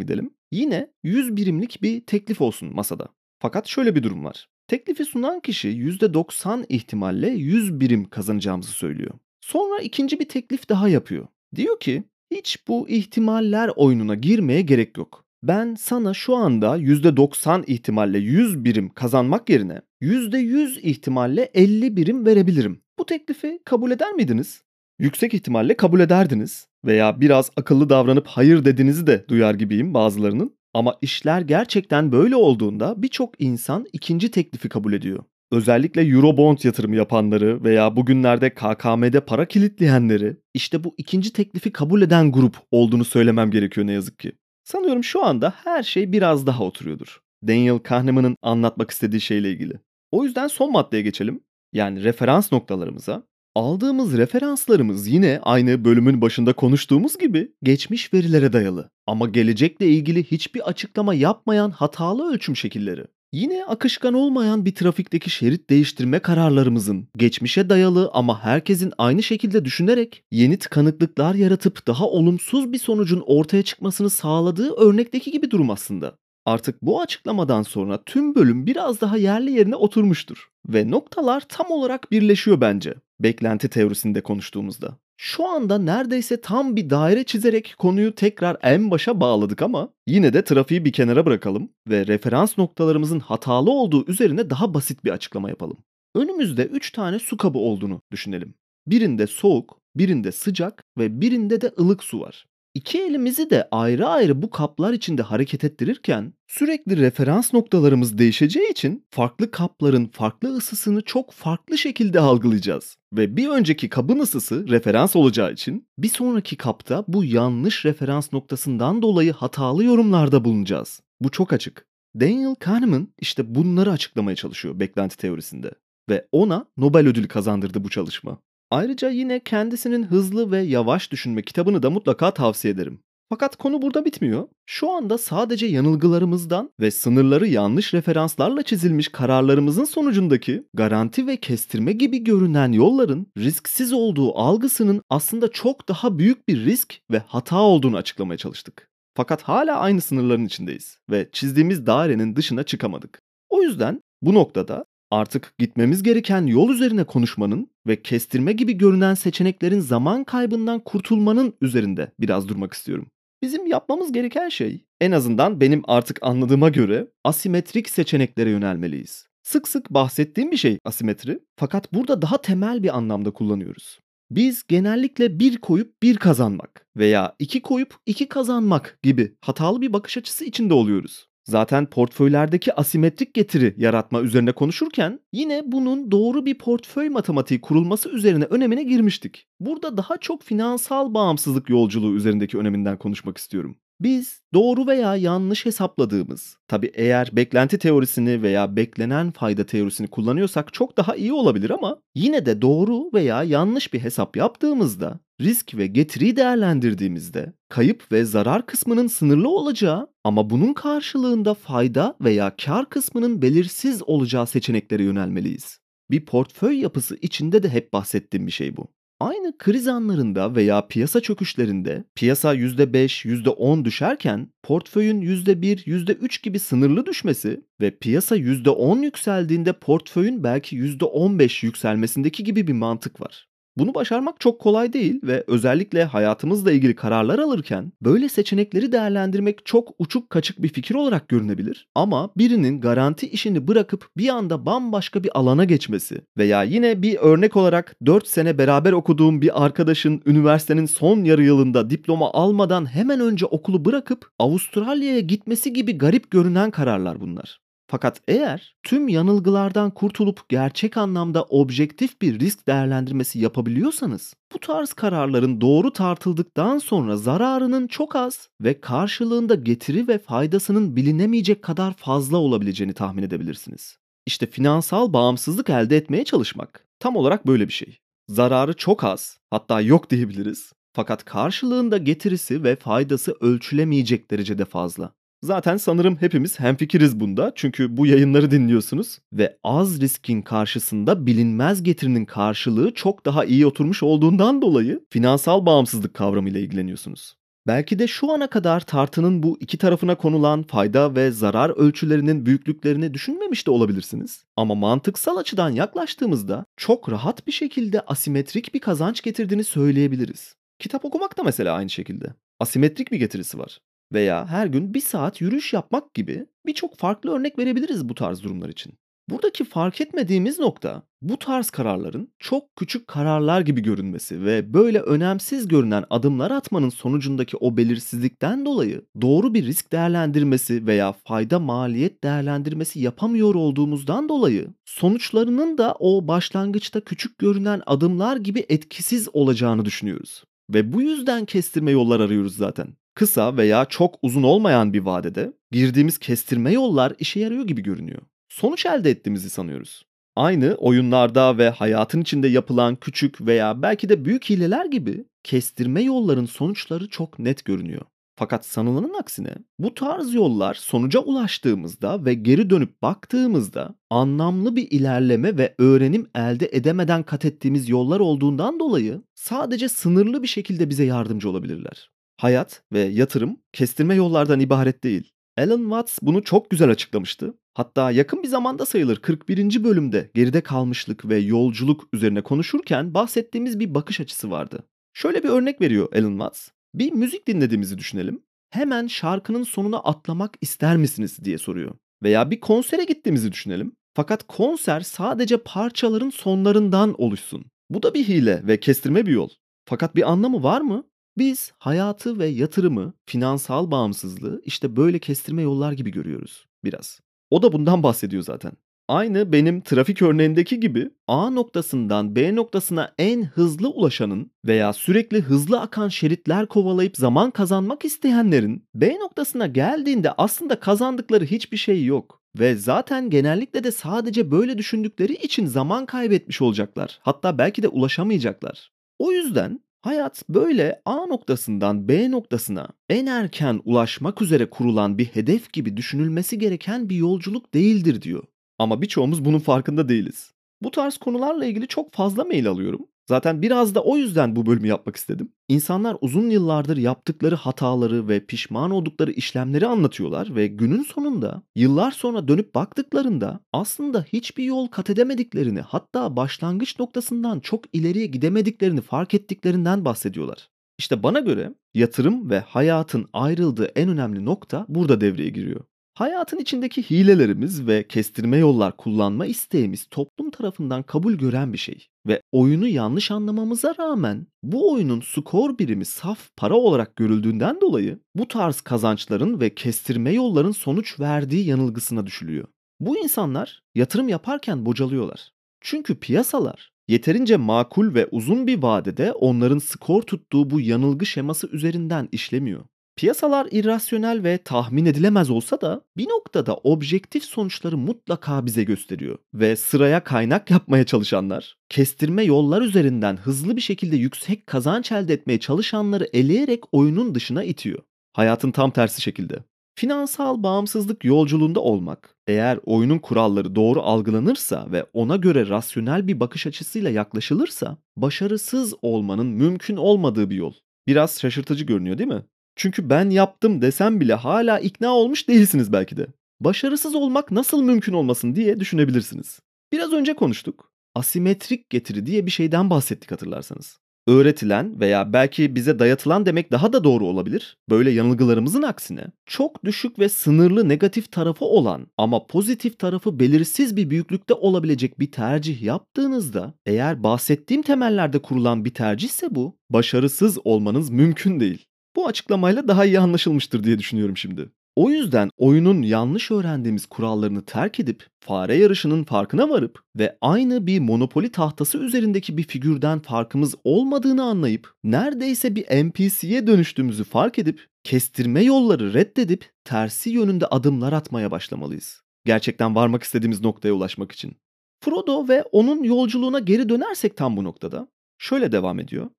gidelim. 0.00 0.30
Yine 0.52 0.90
100 1.02 1.36
birimlik 1.36 1.82
bir 1.82 2.06
teklif 2.06 2.40
olsun 2.40 2.74
masada. 2.74 3.08
Fakat 3.38 3.66
şöyle 3.66 3.94
bir 3.94 4.02
durum 4.02 4.24
var. 4.24 4.48
Teklifi 4.68 5.04
sunan 5.04 5.40
kişi 5.40 5.68
%90 5.68 6.66
ihtimalle 6.68 7.30
100 7.30 7.80
birim 7.80 8.04
kazanacağımızı 8.10 8.70
söylüyor. 8.70 9.14
Sonra 9.40 9.78
ikinci 9.78 10.20
bir 10.20 10.28
teklif 10.28 10.68
daha 10.68 10.88
yapıyor. 10.88 11.26
Diyor 11.56 11.80
ki 11.80 12.04
hiç 12.30 12.68
bu 12.68 12.88
ihtimaller 12.88 13.70
oyununa 13.76 14.14
girmeye 14.14 14.62
gerek 14.62 14.98
yok. 14.98 15.24
Ben 15.42 15.74
sana 15.74 16.14
şu 16.14 16.36
anda 16.36 16.78
%90 16.78 17.64
ihtimalle 17.66 18.18
100 18.18 18.64
birim 18.64 18.88
kazanmak 18.88 19.50
yerine 19.50 19.80
%100 20.02 20.80
ihtimalle 20.80 21.50
50 21.54 21.96
birim 21.96 22.26
verebilirim. 22.26 22.80
Bu 22.98 23.06
teklifi 23.06 23.58
kabul 23.64 23.90
eder 23.90 24.12
miydiniz? 24.12 24.62
Yüksek 24.98 25.34
ihtimalle 25.34 25.76
kabul 25.76 26.00
ederdiniz 26.00 26.68
veya 26.84 27.20
biraz 27.20 27.50
akıllı 27.56 27.90
davranıp 27.90 28.26
hayır 28.26 28.64
dediğinizi 28.64 29.06
de 29.06 29.24
duyar 29.28 29.54
gibiyim 29.54 29.94
bazılarının. 29.94 30.56
Ama 30.74 30.96
işler 31.02 31.40
gerçekten 31.40 32.12
böyle 32.12 32.36
olduğunda 32.36 33.02
birçok 33.02 33.40
insan 33.40 33.86
ikinci 33.92 34.30
teklifi 34.30 34.68
kabul 34.68 34.92
ediyor. 34.92 35.24
Özellikle 35.52 36.02
Eurobond 36.02 36.58
yatırımı 36.64 36.96
yapanları 36.96 37.64
veya 37.64 37.96
bugünlerde 37.96 38.50
KKM'de 38.50 39.20
para 39.20 39.48
kilitleyenleri 39.48 40.36
işte 40.54 40.84
bu 40.84 40.94
ikinci 40.98 41.32
teklifi 41.32 41.72
kabul 41.72 42.02
eden 42.02 42.32
grup 42.32 42.56
olduğunu 42.70 43.04
söylemem 43.04 43.50
gerekiyor 43.50 43.86
ne 43.86 43.92
yazık 43.92 44.18
ki. 44.18 44.32
Sanıyorum 44.64 45.04
şu 45.04 45.24
anda 45.24 45.54
her 45.64 45.82
şey 45.82 46.12
biraz 46.12 46.46
daha 46.46 46.64
oturuyordur. 46.64 47.20
Daniel 47.48 47.78
Kahneman'ın 47.78 48.36
anlatmak 48.42 48.90
istediği 48.90 49.20
şeyle 49.20 49.50
ilgili. 49.50 49.80
O 50.10 50.24
yüzden 50.24 50.46
son 50.46 50.72
maddeye 50.72 51.02
geçelim. 51.02 51.40
Yani 51.72 52.04
referans 52.04 52.52
noktalarımıza. 52.52 53.22
Aldığımız 53.54 54.16
referanslarımız 54.16 55.08
yine 55.08 55.40
aynı 55.42 55.84
bölümün 55.84 56.20
başında 56.20 56.52
konuştuğumuz 56.52 57.18
gibi 57.18 57.52
geçmiş 57.62 58.14
verilere 58.14 58.52
dayalı. 58.52 58.90
Ama 59.06 59.26
gelecekle 59.26 59.86
ilgili 59.86 60.24
hiçbir 60.24 60.68
açıklama 60.68 61.14
yapmayan 61.14 61.70
hatalı 61.70 62.32
ölçüm 62.32 62.56
şekilleri. 62.56 63.04
Yine 63.34 63.64
akışkan 63.64 64.14
olmayan 64.14 64.64
bir 64.64 64.74
trafikteki 64.74 65.30
şerit 65.30 65.70
değiştirme 65.70 66.18
kararlarımızın 66.18 67.08
geçmişe 67.16 67.68
dayalı 67.68 68.10
ama 68.12 68.44
herkesin 68.44 68.92
aynı 68.98 69.22
şekilde 69.22 69.64
düşünerek 69.64 70.22
yeni 70.32 70.58
tıkanıklıklar 70.58 71.34
yaratıp 71.34 71.86
daha 71.86 72.08
olumsuz 72.08 72.72
bir 72.72 72.78
sonucun 72.78 73.22
ortaya 73.26 73.62
çıkmasını 73.62 74.10
sağladığı 74.10 74.72
örnekteki 74.74 75.30
gibi 75.30 75.50
durum 75.50 75.70
aslında. 75.70 76.16
Artık 76.46 76.82
bu 76.82 77.00
açıklamadan 77.00 77.62
sonra 77.62 78.04
tüm 78.04 78.34
bölüm 78.34 78.66
biraz 78.66 79.00
daha 79.00 79.16
yerli 79.16 79.52
yerine 79.52 79.76
oturmuştur 79.76 80.48
ve 80.68 80.90
noktalar 80.90 81.42
tam 81.48 81.70
olarak 81.70 82.10
birleşiyor 82.10 82.60
bence 82.60 82.94
beklenti 83.20 83.68
teorisinde 83.68 84.20
konuştuğumuzda. 84.20 84.98
Şu 85.16 85.48
anda 85.48 85.78
neredeyse 85.78 86.40
tam 86.40 86.76
bir 86.76 86.90
daire 86.90 87.24
çizerek 87.24 87.74
konuyu 87.78 88.14
tekrar 88.14 88.56
en 88.62 88.90
başa 88.90 89.20
bağladık 89.20 89.62
ama 89.62 89.88
yine 90.06 90.32
de 90.32 90.44
trafiği 90.44 90.84
bir 90.84 90.92
kenara 90.92 91.26
bırakalım 91.26 91.70
ve 91.88 92.06
referans 92.06 92.58
noktalarımızın 92.58 93.20
hatalı 93.20 93.70
olduğu 93.70 94.06
üzerine 94.10 94.50
daha 94.50 94.74
basit 94.74 95.04
bir 95.04 95.10
açıklama 95.10 95.50
yapalım. 95.50 95.76
Önümüzde 96.14 96.66
3 96.66 96.90
tane 96.92 97.18
su 97.18 97.36
kabı 97.36 97.58
olduğunu 97.58 98.00
düşünelim. 98.12 98.54
Birinde 98.86 99.26
soğuk, 99.26 99.78
birinde 99.96 100.32
sıcak 100.32 100.84
ve 100.98 101.20
birinde 101.20 101.60
de 101.60 101.72
ılık 101.80 102.04
su 102.04 102.20
var. 102.20 102.46
İki 102.74 103.02
elimizi 103.02 103.50
de 103.50 103.68
ayrı 103.70 104.08
ayrı 104.08 104.42
bu 104.42 104.50
kaplar 104.50 104.92
içinde 104.92 105.22
hareket 105.22 105.64
ettirirken 105.64 106.32
sürekli 106.48 106.96
referans 106.96 107.54
noktalarımız 107.54 108.18
değişeceği 108.18 108.70
için 108.70 109.06
farklı 109.10 109.50
kapların 109.50 110.06
farklı 110.06 110.56
ısısını 110.56 111.02
çok 111.02 111.32
farklı 111.32 111.78
şekilde 111.78 112.20
algılayacağız. 112.20 112.96
Ve 113.12 113.36
bir 113.36 113.48
önceki 113.48 113.88
kabın 113.88 114.18
ısısı 114.18 114.68
referans 114.68 115.16
olacağı 115.16 115.52
için 115.52 115.88
bir 115.98 116.08
sonraki 116.08 116.56
kapta 116.56 117.04
bu 117.08 117.24
yanlış 117.24 117.84
referans 117.84 118.32
noktasından 118.32 119.02
dolayı 119.02 119.32
hatalı 119.32 119.84
yorumlarda 119.84 120.44
bulunacağız. 120.44 121.00
Bu 121.20 121.30
çok 121.30 121.52
açık. 121.52 121.86
Daniel 122.20 122.54
Kahneman 122.54 123.08
işte 123.18 123.54
bunları 123.54 123.90
açıklamaya 123.90 124.36
çalışıyor 124.36 124.80
beklenti 124.80 125.16
teorisinde 125.16 125.70
ve 126.10 126.28
ona 126.32 126.66
Nobel 126.76 127.08
ödülü 127.08 127.28
kazandırdı 127.28 127.84
bu 127.84 127.90
çalışma. 127.90 128.38
Ayrıca 128.74 129.10
yine 129.10 129.40
kendisinin 129.40 130.02
Hızlı 130.02 130.50
ve 130.50 130.58
Yavaş 130.58 131.12
Düşünme 131.12 131.42
kitabını 131.42 131.82
da 131.82 131.90
mutlaka 131.90 132.30
tavsiye 132.30 132.74
ederim. 132.74 132.98
Fakat 133.28 133.56
konu 133.56 133.82
burada 133.82 134.04
bitmiyor. 134.04 134.48
Şu 134.66 134.90
anda 134.90 135.18
sadece 135.18 135.66
yanılgılarımızdan 135.66 136.70
ve 136.80 136.90
sınırları 136.90 137.46
yanlış 137.46 137.94
referanslarla 137.94 138.62
çizilmiş 138.62 139.08
kararlarımızın 139.08 139.84
sonucundaki 139.84 140.64
garanti 140.74 141.26
ve 141.26 141.36
kestirme 141.36 141.92
gibi 141.92 142.24
görünen 142.24 142.72
yolların 142.72 143.26
risksiz 143.38 143.92
olduğu 143.92 144.38
algısının 144.38 145.02
aslında 145.10 145.50
çok 145.50 145.88
daha 145.88 146.18
büyük 146.18 146.48
bir 146.48 146.64
risk 146.64 146.94
ve 147.10 147.22
hata 147.26 147.60
olduğunu 147.60 147.96
açıklamaya 147.96 148.38
çalıştık. 148.38 148.88
Fakat 149.16 149.42
hala 149.42 149.78
aynı 149.78 150.00
sınırların 150.00 150.46
içindeyiz 150.46 150.98
ve 151.10 151.28
çizdiğimiz 151.32 151.86
dairenin 151.86 152.36
dışına 152.36 152.62
çıkamadık. 152.62 153.20
O 153.48 153.62
yüzden 153.62 154.00
bu 154.22 154.34
noktada 154.34 154.84
Artık 155.14 155.54
gitmemiz 155.58 156.02
gereken 156.02 156.46
yol 156.46 156.70
üzerine 156.70 157.04
konuşmanın 157.04 157.70
ve 157.86 158.02
kestirme 158.02 158.52
gibi 158.52 158.72
görünen 158.72 159.14
seçeneklerin 159.14 159.80
zaman 159.80 160.24
kaybından 160.24 160.80
kurtulmanın 160.80 161.54
üzerinde 161.60 162.12
biraz 162.20 162.48
durmak 162.48 162.72
istiyorum. 162.72 163.06
Bizim 163.42 163.66
yapmamız 163.66 164.12
gereken 164.12 164.48
şey 164.48 164.84
en 165.00 165.12
azından 165.12 165.60
benim 165.60 165.82
artık 165.86 166.18
anladığıma 166.22 166.68
göre 166.68 167.06
asimetrik 167.24 167.88
seçeneklere 167.90 168.50
yönelmeliyiz. 168.50 169.26
Sık 169.42 169.68
sık 169.68 169.90
bahsettiğim 169.90 170.50
bir 170.50 170.56
şey 170.56 170.78
asimetri 170.84 171.38
fakat 171.56 171.92
burada 171.92 172.22
daha 172.22 172.40
temel 172.40 172.82
bir 172.82 172.96
anlamda 172.96 173.30
kullanıyoruz. 173.30 173.98
Biz 174.30 174.66
genellikle 174.68 175.38
bir 175.38 175.56
koyup 175.56 176.02
bir 176.02 176.16
kazanmak 176.16 176.86
veya 176.96 177.36
iki 177.38 177.62
koyup 177.62 177.96
iki 178.06 178.28
kazanmak 178.28 178.98
gibi 179.02 179.36
hatalı 179.40 179.80
bir 179.80 179.92
bakış 179.92 180.16
açısı 180.16 180.44
içinde 180.44 180.74
oluyoruz. 180.74 181.26
Zaten 181.44 181.86
portföylerdeki 181.86 182.74
asimetrik 182.74 183.34
getiri 183.34 183.74
yaratma 183.78 184.20
üzerine 184.20 184.52
konuşurken 184.52 185.20
yine 185.32 185.62
bunun 185.66 186.10
doğru 186.10 186.46
bir 186.46 186.58
portföy 186.58 187.08
matematiği 187.08 187.60
kurulması 187.60 188.08
üzerine 188.08 188.44
önemine 188.44 188.82
girmiştik. 188.82 189.48
Burada 189.60 189.96
daha 189.96 190.16
çok 190.16 190.42
finansal 190.42 191.14
bağımsızlık 191.14 191.70
yolculuğu 191.70 192.14
üzerindeki 192.14 192.58
öneminden 192.58 192.98
konuşmak 192.98 193.38
istiyorum. 193.38 193.76
Biz 194.00 194.42
doğru 194.54 194.86
veya 194.86 195.16
yanlış 195.16 195.66
hesapladığımız, 195.66 196.56
tabi 196.68 196.90
eğer 196.94 197.30
beklenti 197.32 197.78
teorisini 197.78 198.42
veya 198.42 198.76
beklenen 198.76 199.30
fayda 199.30 199.66
teorisini 199.66 200.08
kullanıyorsak 200.08 200.72
çok 200.72 200.96
daha 200.96 201.16
iyi 201.16 201.32
olabilir 201.32 201.70
ama 201.70 202.00
yine 202.14 202.46
de 202.46 202.62
doğru 202.62 203.10
veya 203.14 203.42
yanlış 203.42 203.92
bir 203.92 204.00
hesap 204.00 204.36
yaptığımızda, 204.36 205.20
risk 205.40 205.74
ve 205.76 205.86
getiriyi 205.86 206.36
değerlendirdiğimizde 206.36 207.52
kayıp 207.68 208.12
ve 208.12 208.24
zarar 208.24 208.66
kısmının 208.66 209.06
sınırlı 209.06 209.48
olacağı 209.48 210.08
ama 210.24 210.50
bunun 210.50 210.72
karşılığında 210.72 211.54
fayda 211.54 212.16
veya 212.20 212.56
kar 212.64 212.88
kısmının 212.88 213.42
belirsiz 213.42 214.02
olacağı 214.02 214.46
seçeneklere 214.46 215.02
yönelmeliyiz. 215.02 215.78
Bir 216.10 216.24
portföy 216.24 216.78
yapısı 216.78 217.18
içinde 217.22 217.62
de 217.62 217.68
hep 217.68 217.92
bahsettiğim 217.92 218.46
bir 218.46 218.52
şey 218.52 218.76
bu. 218.76 218.88
Aynı 219.24 219.58
kriz 219.58 219.88
anlarında 219.88 220.54
veya 220.54 220.86
piyasa 220.86 221.20
çöküşlerinde 221.20 222.04
piyasa 222.14 222.54
%5, 222.54 223.24
%10 223.24 223.84
düşerken 223.84 224.48
portföyün 224.62 225.20
%1, 225.20 225.86
%3 225.86 226.42
gibi 226.42 226.58
sınırlı 226.58 227.06
düşmesi 227.06 227.64
ve 227.80 227.98
piyasa 227.98 228.36
%10 228.36 229.02
yükseldiğinde 229.02 229.72
portföyün 229.72 230.44
belki 230.44 230.76
%15 230.76 231.66
yükselmesindeki 231.66 232.44
gibi 232.44 232.66
bir 232.66 232.72
mantık 232.72 233.20
var. 233.20 233.48
Bunu 233.76 233.94
başarmak 233.94 234.40
çok 234.40 234.60
kolay 234.60 234.92
değil 234.92 235.20
ve 235.22 235.44
özellikle 235.46 236.04
hayatımızla 236.04 236.72
ilgili 236.72 236.94
kararlar 236.94 237.38
alırken 237.38 237.92
böyle 238.02 238.28
seçenekleri 238.28 238.92
değerlendirmek 238.92 239.66
çok 239.66 239.94
uçuk 239.98 240.30
kaçık 240.30 240.62
bir 240.62 240.68
fikir 240.68 240.94
olarak 240.94 241.28
görünebilir. 241.28 241.88
Ama 241.94 242.30
birinin 242.36 242.80
garanti 242.80 243.28
işini 243.28 243.68
bırakıp 243.68 244.08
bir 244.16 244.28
anda 244.28 244.66
bambaşka 244.66 245.24
bir 245.24 245.38
alana 245.38 245.64
geçmesi 245.64 246.20
veya 246.38 246.62
yine 246.62 247.02
bir 247.02 247.16
örnek 247.16 247.56
olarak 247.56 247.96
4 248.06 248.28
sene 248.28 248.58
beraber 248.58 248.92
okuduğum 248.92 249.42
bir 249.42 249.64
arkadaşın 249.64 250.22
üniversitenin 250.26 250.86
son 250.86 251.24
yarı 251.24 251.44
yılında 251.44 251.90
diploma 251.90 252.32
almadan 252.32 252.86
hemen 252.94 253.20
önce 253.20 253.46
okulu 253.46 253.84
bırakıp 253.84 254.30
Avustralya'ya 254.38 255.20
gitmesi 255.20 255.72
gibi 255.72 255.98
garip 255.98 256.30
görünen 256.30 256.70
kararlar 256.70 257.20
bunlar. 257.20 257.63
Fakat 257.86 258.20
eğer 258.28 258.76
tüm 258.82 259.08
yanılgılardan 259.08 259.90
kurtulup 259.90 260.48
gerçek 260.48 260.96
anlamda 260.96 261.42
objektif 261.42 262.22
bir 262.22 262.40
risk 262.40 262.68
değerlendirmesi 262.68 263.38
yapabiliyorsanız 263.38 264.34
bu 264.54 264.58
tarz 264.58 264.92
kararların 264.92 265.60
doğru 265.60 265.92
tartıldıktan 265.92 266.78
sonra 266.78 267.16
zararının 267.16 267.86
çok 267.86 268.16
az 268.16 268.48
ve 268.60 268.80
karşılığında 268.80 269.54
getiri 269.54 270.08
ve 270.08 270.18
faydasının 270.18 270.96
bilinemeyecek 270.96 271.62
kadar 271.62 271.94
fazla 271.94 272.36
olabileceğini 272.36 272.94
tahmin 272.94 273.22
edebilirsiniz. 273.22 273.98
İşte 274.26 274.46
finansal 274.46 275.12
bağımsızlık 275.12 275.70
elde 275.70 275.96
etmeye 275.96 276.24
çalışmak 276.24 276.86
tam 277.00 277.16
olarak 277.16 277.46
böyle 277.46 277.68
bir 277.68 277.72
şey. 277.72 277.98
Zararı 278.28 278.76
çok 278.76 279.04
az, 279.04 279.38
hatta 279.50 279.80
yok 279.80 280.10
diyebiliriz. 280.10 280.72
Fakat 280.92 281.24
karşılığında 281.24 281.98
getirisi 281.98 282.64
ve 282.64 282.76
faydası 282.76 283.34
ölçülemeyecek 283.40 284.30
derecede 284.30 284.64
fazla. 284.64 285.12
Zaten 285.44 285.76
sanırım 285.76 286.16
hepimiz 286.16 286.60
hemfikiriz 286.60 287.20
bunda 287.20 287.52
çünkü 287.54 287.96
bu 287.96 288.06
yayınları 288.06 288.50
dinliyorsunuz 288.50 289.18
ve 289.32 289.58
az 289.64 290.00
riskin 290.00 290.42
karşısında 290.42 291.26
bilinmez 291.26 291.82
getirinin 291.82 292.24
karşılığı 292.24 292.94
çok 292.94 293.26
daha 293.26 293.44
iyi 293.44 293.66
oturmuş 293.66 294.02
olduğundan 294.02 294.62
dolayı 294.62 295.00
finansal 295.10 295.66
bağımsızlık 295.66 296.14
kavramıyla 296.14 296.60
ilgileniyorsunuz. 296.60 297.36
Belki 297.66 297.98
de 297.98 298.06
şu 298.06 298.32
ana 298.32 298.50
kadar 298.50 298.80
tartının 298.80 299.42
bu 299.42 299.58
iki 299.60 299.78
tarafına 299.78 300.14
konulan 300.14 300.62
fayda 300.62 301.16
ve 301.16 301.30
zarar 301.30 301.70
ölçülerinin 301.70 302.46
büyüklüklerini 302.46 303.14
düşünmemiş 303.14 303.66
de 303.66 303.70
olabilirsiniz. 303.70 304.44
Ama 304.56 304.74
mantıksal 304.74 305.36
açıdan 305.36 305.70
yaklaştığımızda 305.70 306.64
çok 306.76 307.12
rahat 307.12 307.46
bir 307.46 307.52
şekilde 307.52 308.00
asimetrik 308.00 308.74
bir 308.74 308.80
kazanç 308.80 309.22
getirdiğini 309.22 309.64
söyleyebiliriz. 309.64 310.56
Kitap 310.78 311.04
okumak 311.04 311.38
da 311.38 311.42
mesela 311.42 311.74
aynı 311.74 311.90
şekilde. 311.90 312.34
Asimetrik 312.60 313.12
bir 313.12 313.18
getirisi 313.18 313.58
var 313.58 313.80
veya 314.14 314.46
her 314.46 314.66
gün 314.66 314.94
bir 314.94 315.00
saat 315.00 315.40
yürüyüş 315.40 315.72
yapmak 315.72 316.14
gibi 316.14 316.46
birçok 316.66 316.96
farklı 316.96 317.30
örnek 317.30 317.58
verebiliriz 317.58 318.08
bu 318.08 318.14
tarz 318.14 318.42
durumlar 318.42 318.68
için. 318.68 318.92
Buradaki 319.28 319.64
fark 319.64 320.00
etmediğimiz 320.00 320.58
nokta 320.58 321.02
bu 321.22 321.36
tarz 321.36 321.70
kararların 321.70 322.28
çok 322.38 322.76
küçük 322.76 323.06
kararlar 323.06 323.60
gibi 323.60 323.82
görünmesi 323.82 324.44
ve 324.44 324.74
böyle 324.74 325.00
önemsiz 325.00 325.68
görünen 325.68 326.04
adımlar 326.10 326.50
atmanın 326.50 326.88
sonucundaki 326.88 327.56
o 327.56 327.76
belirsizlikten 327.76 328.64
dolayı 328.64 329.04
doğru 329.20 329.54
bir 329.54 329.64
risk 329.66 329.92
değerlendirmesi 329.92 330.86
veya 330.86 331.12
fayda 331.12 331.58
maliyet 331.58 332.24
değerlendirmesi 332.24 333.00
yapamıyor 333.00 333.54
olduğumuzdan 333.54 334.28
dolayı 334.28 334.68
sonuçlarının 334.84 335.78
da 335.78 335.96
o 335.98 336.28
başlangıçta 336.28 337.00
küçük 337.00 337.38
görünen 337.38 337.82
adımlar 337.86 338.36
gibi 338.36 338.66
etkisiz 338.68 339.28
olacağını 339.32 339.84
düşünüyoruz. 339.84 340.44
Ve 340.70 340.92
bu 340.92 341.02
yüzden 341.02 341.44
kestirme 341.44 341.90
yollar 341.90 342.20
arıyoruz 342.20 342.56
zaten. 342.56 342.88
Kısa 343.14 343.56
veya 343.56 343.84
çok 343.84 344.18
uzun 344.22 344.42
olmayan 344.42 344.92
bir 344.92 345.00
vadede 345.00 345.52
girdiğimiz 345.70 346.18
kestirme 346.18 346.72
yollar 346.72 347.12
işe 347.18 347.40
yarıyor 347.40 347.66
gibi 347.66 347.82
görünüyor. 347.82 348.22
Sonuç 348.48 348.86
elde 348.86 349.10
ettiğimizi 349.10 349.50
sanıyoruz. 349.50 350.02
Aynı 350.36 350.74
oyunlarda 350.74 351.58
ve 351.58 351.70
hayatın 351.70 352.20
içinde 352.20 352.48
yapılan 352.48 352.96
küçük 352.96 353.46
veya 353.46 353.82
belki 353.82 354.08
de 354.08 354.24
büyük 354.24 354.50
hileler 354.50 354.84
gibi 354.84 355.24
kestirme 355.44 356.02
yolların 356.02 356.44
sonuçları 356.44 357.08
çok 357.08 357.38
net 357.38 357.64
görünüyor. 357.64 358.02
Fakat 358.36 358.66
sanılanın 358.66 359.14
aksine 359.20 359.54
bu 359.78 359.94
tarz 359.94 360.34
yollar 360.34 360.74
sonuca 360.74 361.20
ulaştığımızda 361.20 362.24
ve 362.24 362.34
geri 362.34 362.70
dönüp 362.70 363.02
baktığımızda 363.02 363.94
anlamlı 364.10 364.76
bir 364.76 364.90
ilerleme 364.90 365.58
ve 365.58 365.74
öğrenim 365.78 366.26
elde 366.34 366.68
edemeden 366.72 367.22
kat 367.22 367.44
ettiğimiz 367.44 367.88
yollar 367.88 368.20
olduğundan 368.20 368.80
dolayı 368.80 369.22
sadece 369.34 369.88
sınırlı 369.88 370.42
bir 370.42 370.48
şekilde 370.48 370.90
bize 370.90 371.04
yardımcı 371.04 371.50
olabilirler. 371.50 372.13
Hayat 372.36 372.82
ve 372.92 373.00
yatırım 373.00 373.56
kestirme 373.72 374.14
yollardan 374.14 374.60
ibaret 374.60 375.04
değil. 375.04 375.30
Alan 375.58 375.80
Watts 375.80 376.18
bunu 376.22 376.42
çok 376.44 376.70
güzel 376.70 376.90
açıklamıştı. 376.90 377.54
Hatta 377.74 378.10
yakın 378.10 378.42
bir 378.42 378.48
zamanda 378.48 378.86
sayılır 378.86 379.16
41. 379.16 379.84
bölümde 379.84 380.30
geride 380.34 380.60
kalmışlık 380.60 381.28
ve 381.28 381.38
yolculuk 381.38 382.08
üzerine 382.12 382.42
konuşurken 382.42 383.14
bahsettiğimiz 383.14 383.80
bir 383.80 383.94
bakış 383.94 384.20
açısı 384.20 384.50
vardı. 384.50 384.78
Şöyle 385.12 385.42
bir 385.42 385.48
örnek 385.48 385.80
veriyor 385.80 386.08
Alan 386.12 386.30
Watts. 386.30 386.68
Bir 386.94 387.12
müzik 387.12 387.48
dinlediğimizi 387.48 387.98
düşünelim. 387.98 388.42
Hemen 388.70 389.06
şarkının 389.06 389.62
sonuna 389.62 389.98
atlamak 389.98 390.56
ister 390.60 390.96
misiniz 390.96 391.38
diye 391.44 391.58
soruyor. 391.58 391.94
Veya 392.22 392.50
bir 392.50 392.60
konsere 392.60 393.04
gittiğimizi 393.04 393.52
düşünelim. 393.52 393.96
Fakat 394.14 394.46
konser 394.46 395.00
sadece 395.00 395.56
parçaların 395.56 396.30
sonlarından 396.30 397.14
oluşsun. 397.20 397.64
Bu 397.90 398.02
da 398.02 398.14
bir 398.14 398.28
hile 398.28 398.66
ve 398.66 398.80
kestirme 398.80 399.26
bir 399.26 399.32
yol. 399.32 399.48
Fakat 399.84 400.16
bir 400.16 400.30
anlamı 400.30 400.62
var 400.62 400.80
mı? 400.80 401.04
Biz 401.38 401.72
hayatı 401.78 402.38
ve 402.38 402.46
yatırımı, 402.46 403.12
finansal 403.26 403.90
bağımsızlığı 403.90 404.62
işte 404.64 404.96
böyle 404.96 405.18
kestirme 405.18 405.62
yollar 405.62 405.92
gibi 405.92 406.10
görüyoruz 406.10 406.66
biraz. 406.84 407.20
O 407.50 407.62
da 407.62 407.72
bundan 407.72 408.02
bahsediyor 408.02 408.42
zaten. 408.42 408.72
Aynı 409.08 409.52
benim 409.52 409.80
trafik 409.80 410.22
örneğindeki 410.22 410.80
gibi 410.80 411.10
A 411.28 411.50
noktasından 411.50 412.36
B 412.36 412.56
noktasına 412.56 413.14
en 413.18 413.42
hızlı 413.42 413.88
ulaşanın 413.88 414.50
veya 414.66 414.92
sürekli 414.92 415.40
hızlı 415.40 415.80
akan 415.80 416.08
şeritler 416.08 416.66
kovalayıp 416.66 417.16
zaman 417.16 417.50
kazanmak 417.50 418.04
isteyenlerin 418.04 418.88
B 418.94 419.18
noktasına 419.18 419.66
geldiğinde 419.66 420.32
aslında 420.32 420.80
kazandıkları 420.80 421.44
hiçbir 421.44 421.76
şey 421.76 422.04
yok. 422.04 422.42
Ve 422.58 422.74
zaten 422.76 423.30
genellikle 423.30 423.84
de 423.84 423.92
sadece 423.92 424.50
böyle 424.50 424.78
düşündükleri 424.78 425.32
için 425.32 425.66
zaman 425.66 426.06
kaybetmiş 426.06 426.62
olacaklar. 426.62 427.18
Hatta 427.22 427.58
belki 427.58 427.82
de 427.82 427.88
ulaşamayacaklar. 427.88 428.92
O 429.18 429.32
yüzden 429.32 429.80
Hayat 430.04 430.48
böyle 430.48 431.02
A 431.04 431.26
noktasından 431.26 432.08
B 432.08 432.30
noktasına 432.30 432.88
en 433.08 433.26
erken 433.26 433.80
ulaşmak 433.84 434.42
üzere 434.42 434.70
kurulan 434.70 435.18
bir 435.18 435.24
hedef 435.24 435.72
gibi 435.72 435.96
düşünülmesi 435.96 436.58
gereken 436.58 437.08
bir 437.08 437.16
yolculuk 437.16 437.74
değildir 437.74 438.22
diyor. 438.22 438.44
Ama 438.78 439.02
birçoğumuz 439.02 439.44
bunun 439.44 439.58
farkında 439.58 440.08
değiliz. 440.08 440.52
Bu 440.82 440.90
tarz 440.90 441.16
konularla 441.16 441.64
ilgili 441.64 441.88
çok 441.88 442.12
fazla 442.12 442.44
mail 442.44 442.68
alıyorum. 442.68 443.08
Zaten 443.28 443.62
biraz 443.62 443.94
da 443.94 444.02
o 444.02 444.16
yüzden 444.16 444.56
bu 444.56 444.66
bölümü 444.66 444.88
yapmak 444.88 445.16
istedim. 445.16 445.52
İnsanlar 445.68 446.16
uzun 446.20 446.50
yıllardır 446.50 446.96
yaptıkları 446.96 447.54
hataları 447.54 448.28
ve 448.28 448.46
pişman 448.46 448.90
oldukları 448.90 449.32
işlemleri 449.32 449.86
anlatıyorlar 449.86 450.54
ve 450.54 450.66
günün 450.66 451.02
sonunda 451.02 451.62
yıllar 451.76 452.10
sonra 452.10 452.48
dönüp 452.48 452.74
baktıklarında 452.74 453.60
aslında 453.72 454.22
hiçbir 454.22 454.64
yol 454.64 454.86
kat 454.86 455.10
edemediklerini 455.10 455.80
hatta 455.80 456.36
başlangıç 456.36 456.98
noktasından 456.98 457.60
çok 457.60 457.84
ileriye 457.92 458.26
gidemediklerini 458.26 459.00
fark 459.00 459.34
ettiklerinden 459.34 460.04
bahsediyorlar. 460.04 460.68
İşte 460.98 461.22
bana 461.22 461.40
göre 461.40 461.74
yatırım 461.94 462.50
ve 462.50 462.60
hayatın 462.60 463.28
ayrıldığı 463.32 463.86
en 463.86 464.08
önemli 464.08 464.44
nokta 464.44 464.86
burada 464.88 465.20
devreye 465.20 465.48
giriyor. 465.48 465.80
Hayatın 466.14 466.58
içindeki 466.58 467.10
hilelerimiz 467.10 467.86
ve 467.86 468.08
kestirme 468.08 468.56
yollar 468.56 468.96
kullanma 468.96 469.46
isteğimiz 469.46 470.06
toplum 470.10 470.50
tarafından 470.50 471.02
kabul 471.02 471.32
gören 471.32 471.72
bir 471.72 471.78
şey. 471.78 472.06
Ve 472.26 472.42
oyunu 472.52 472.88
yanlış 472.88 473.30
anlamamıza 473.30 473.94
rağmen 473.98 474.46
bu 474.62 474.92
oyunun 474.92 475.20
skor 475.20 475.78
birimi 475.78 476.04
saf 476.04 476.56
para 476.56 476.74
olarak 476.74 477.16
görüldüğünden 477.16 477.80
dolayı 477.80 478.18
bu 478.34 478.48
tarz 478.48 478.80
kazançların 478.80 479.60
ve 479.60 479.74
kestirme 479.74 480.32
yolların 480.32 480.70
sonuç 480.70 481.20
verdiği 481.20 481.66
yanılgısına 481.66 482.26
düşülüyor. 482.26 482.68
Bu 483.00 483.18
insanlar 483.18 483.82
yatırım 483.94 484.28
yaparken 484.28 484.86
bocalıyorlar. 484.86 485.52
Çünkü 485.80 486.20
piyasalar 486.20 486.90
yeterince 487.08 487.56
makul 487.56 488.14
ve 488.14 488.26
uzun 488.30 488.66
bir 488.66 488.82
vadede 488.82 489.32
onların 489.32 489.78
skor 489.78 490.22
tuttuğu 490.22 490.70
bu 490.70 490.80
yanılgı 490.80 491.26
şeması 491.26 491.66
üzerinden 491.66 492.28
işlemiyor. 492.32 492.84
Piyasalar 493.16 493.68
irrasyonel 493.70 494.44
ve 494.44 494.58
tahmin 494.58 495.06
edilemez 495.06 495.50
olsa 495.50 495.80
da 495.80 496.00
bir 496.16 496.28
noktada 496.28 496.76
objektif 496.76 497.44
sonuçları 497.44 497.96
mutlaka 497.96 498.66
bize 498.66 498.84
gösteriyor 498.84 499.38
ve 499.54 499.76
sıraya 499.76 500.24
kaynak 500.24 500.70
yapmaya 500.70 501.04
çalışanlar, 501.04 501.76
kestirme 501.88 502.42
yollar 502.42 502.82
üzerinden 502.82 503.36
hızlı 503.36 503.76
bir 503.76 503.80
şekilde 503.80 504.16
yüksek 504.16 504.66
kazanç 504.66 505.12
elde 505.12 505.34
etmeye 505.34 505.60
çalışanları 505.60 506.28
eleyerek 506.32 506.80
oyunun 506.92 507.34
dışına 507.34 507.64
itiyor. 507.64 507.98
Hayatın 508.32 508.70
tam 508.70 508.90
tersi 508.90 509.22
şekilde. 509.22 509.58
Finansal 509.98 510.62
bağımsızlık 510.62 511.24
yolculuğunda 511.24 511.80
olmak, 511.80 512.36
eğer 512.46 512.78
oyunun 512.84 513.18
kuralları 513.18 513.74
doğru 513.74 514.02
algılanırsa 514.02 514.86
ve 514.92 515.06
ona 515.12 515.36
göre 515.36 515.68
rasyonel 515.68 516.28
bir 516.28 516.40
bakış 516.40 516.66
açısıyla 516.66 517.10
yaklaşılırsa, 517.10 517.96
başarısız 518.16 518.94
olmanın 519.02 519.46
mümkün 519.46 519.96
olmadığı 519.96 520.50
bir 520.50 520.56
yol. 520.56 520.74
Biraz 521.06 521.40
şaşırtıcı 521.40 521.84
görünüyor 521.84 522.18
değil 522.18 522.28
mi? 522.28 522.42
Çünkü 522.76 523.10
ben 523.10 523.30
yaptım 523.30 523.82
desem 523.82 524.20
bile 524.20 524.34
hala 524.34 524.78
ikna 524.78 525.14
olmuş 525.14 525.48
değilsiniz 525.48 525.92
belki 525.92 526.16
de. 526.16 526.26
Başarısız 526.60 527.14
olmak 527.14 527.50
nasıl 527.50 527.82
mümkün 527.82 528.12
olmasın 528.12 528.54
diye 528.54 528.80
düşünebilirsiniz. 528.80 529.60
Biraz 529.92 530.12
önce 530.12 530.34
konuştuk. 530.34 530.92
Asimetrik 531.14 531.90
getiri 531.90 532.26
diye 532.26 532.46
bir 532.46 532.50
şeyden 532.50 532.90
bahsettik 532.90 533.30
hatırlarsanız. 533.30 533.98
Öğretilen 534.26 535.00
veya 535.00 535.32
belki 535.32 535.74
bize 535.74 535.98
dayatılan 535.98 536.46
demek 536.46 536.72
daha 536.72 536.92
da 536.92 537.04
doğru 537.04 537.26
olabilir. 537.26 537.76
Böyle 537.90 538.10
yanılgılarımızın 538.10 538.82
aksine 538.82 539.26
çok 539.46 539.84
düşük 539.84 540.18
ve 540.18 540.28
sınırlı 540.28 540.88
negatif 540.88 541.32
tarafı 541.32 541.64
olan 541.64 542.06
ama 542.18 542.46
pozitif 542.46 542.98
tarafı 542.98 543.40
belirsiz 543.40 543.96
bir 543.96 544.10
büyüklükte 544.10 544.54
olabilecek 544.54 545.20
bir 545.20 545.32
tercih 545.32 545.82
yaptığınızda 545.82 546.74
eğer 546.86 547.22
bahsettiğim 547.22 547.82
temellerde 547.82 548.42
kurulan 548.42 548.84
bir 548.84 548.94
tercihse 548.94 549.54
bu, 549.54 549.78
başarısız 549.90 550.58
olmanız 550.64 551.10
mümkün 551.10 551.60
değil. 551.60 551.86
Bu 552.16 552.26
açıklamayla 552.26 552.88
daha 552.88 553.04
iyi 553.04 553.20
anlaşılmıştır 553.20 553.84
diye 553.84 553.98
düşünüyorum 553.98 554.36
şimdi. 554.36 554.70
O 554.96 555.10
yüzden 555.10 555.50
oyunun 555.56 556.02
yanlış 556.02 556.50
öğrendiğimiz 556.50 557.06
kurallarını 557.06 557.64
terk 557.64 558.00
edip 558.00 558.26
fare 558.40 558.76
yarışının 558.76 559.24
farkına 559.24 559.68
varıp 559.68 560.02
ve 560.18 560.38
aynı 560.40 560.86
bir 560.86 561.00
monopoli 561.00 561.52
tahtası 561.52 561.98
üzerindeki 561.98 562.56
bir 562.56 562.62
figürden 562.62 563.20
farkımız 563.20 563.74
olmadığını 563.84 564.42
anlayıp 564.42 564.94
neredeyse 565.04 565.76
bir 565.76 566.04
NPC'ye 566.04 566.66
dönüştüğümüzü 566.66 567.24
fark 567.24 567.58
edip 567.58 567.86
kestirme 568.04 568.62
yolları 568.62 569.14
reddedip 569.14 569.70
tersi 569.84 570.30
yönünde 570.30 570.66
adımlar 570.66 571.12
atmaya 571.12 571.50
başlamalıyız. 571.50 572.22
Gerçekten 572.44 572.94
varmak 572.94 573.22
istediğimiz 573.22 573.60
noktaya 573.60 573.92
ulaşmak 573.92 574.32
için. 574.32 574.56
Frodo 575.04 575.48
ve 575.48 575.62
onun 575.62 576.02
yolculuğuna 576.02 576.58
geri 576.58 576.88
dönersek 576.88 577.36
tam 577.36 577.56
bu 577.56 577.64
noktada 577.64 578.08
şöyle 578.38 578.72
devam 578.72 579.00
ediyor. 579.00 579.30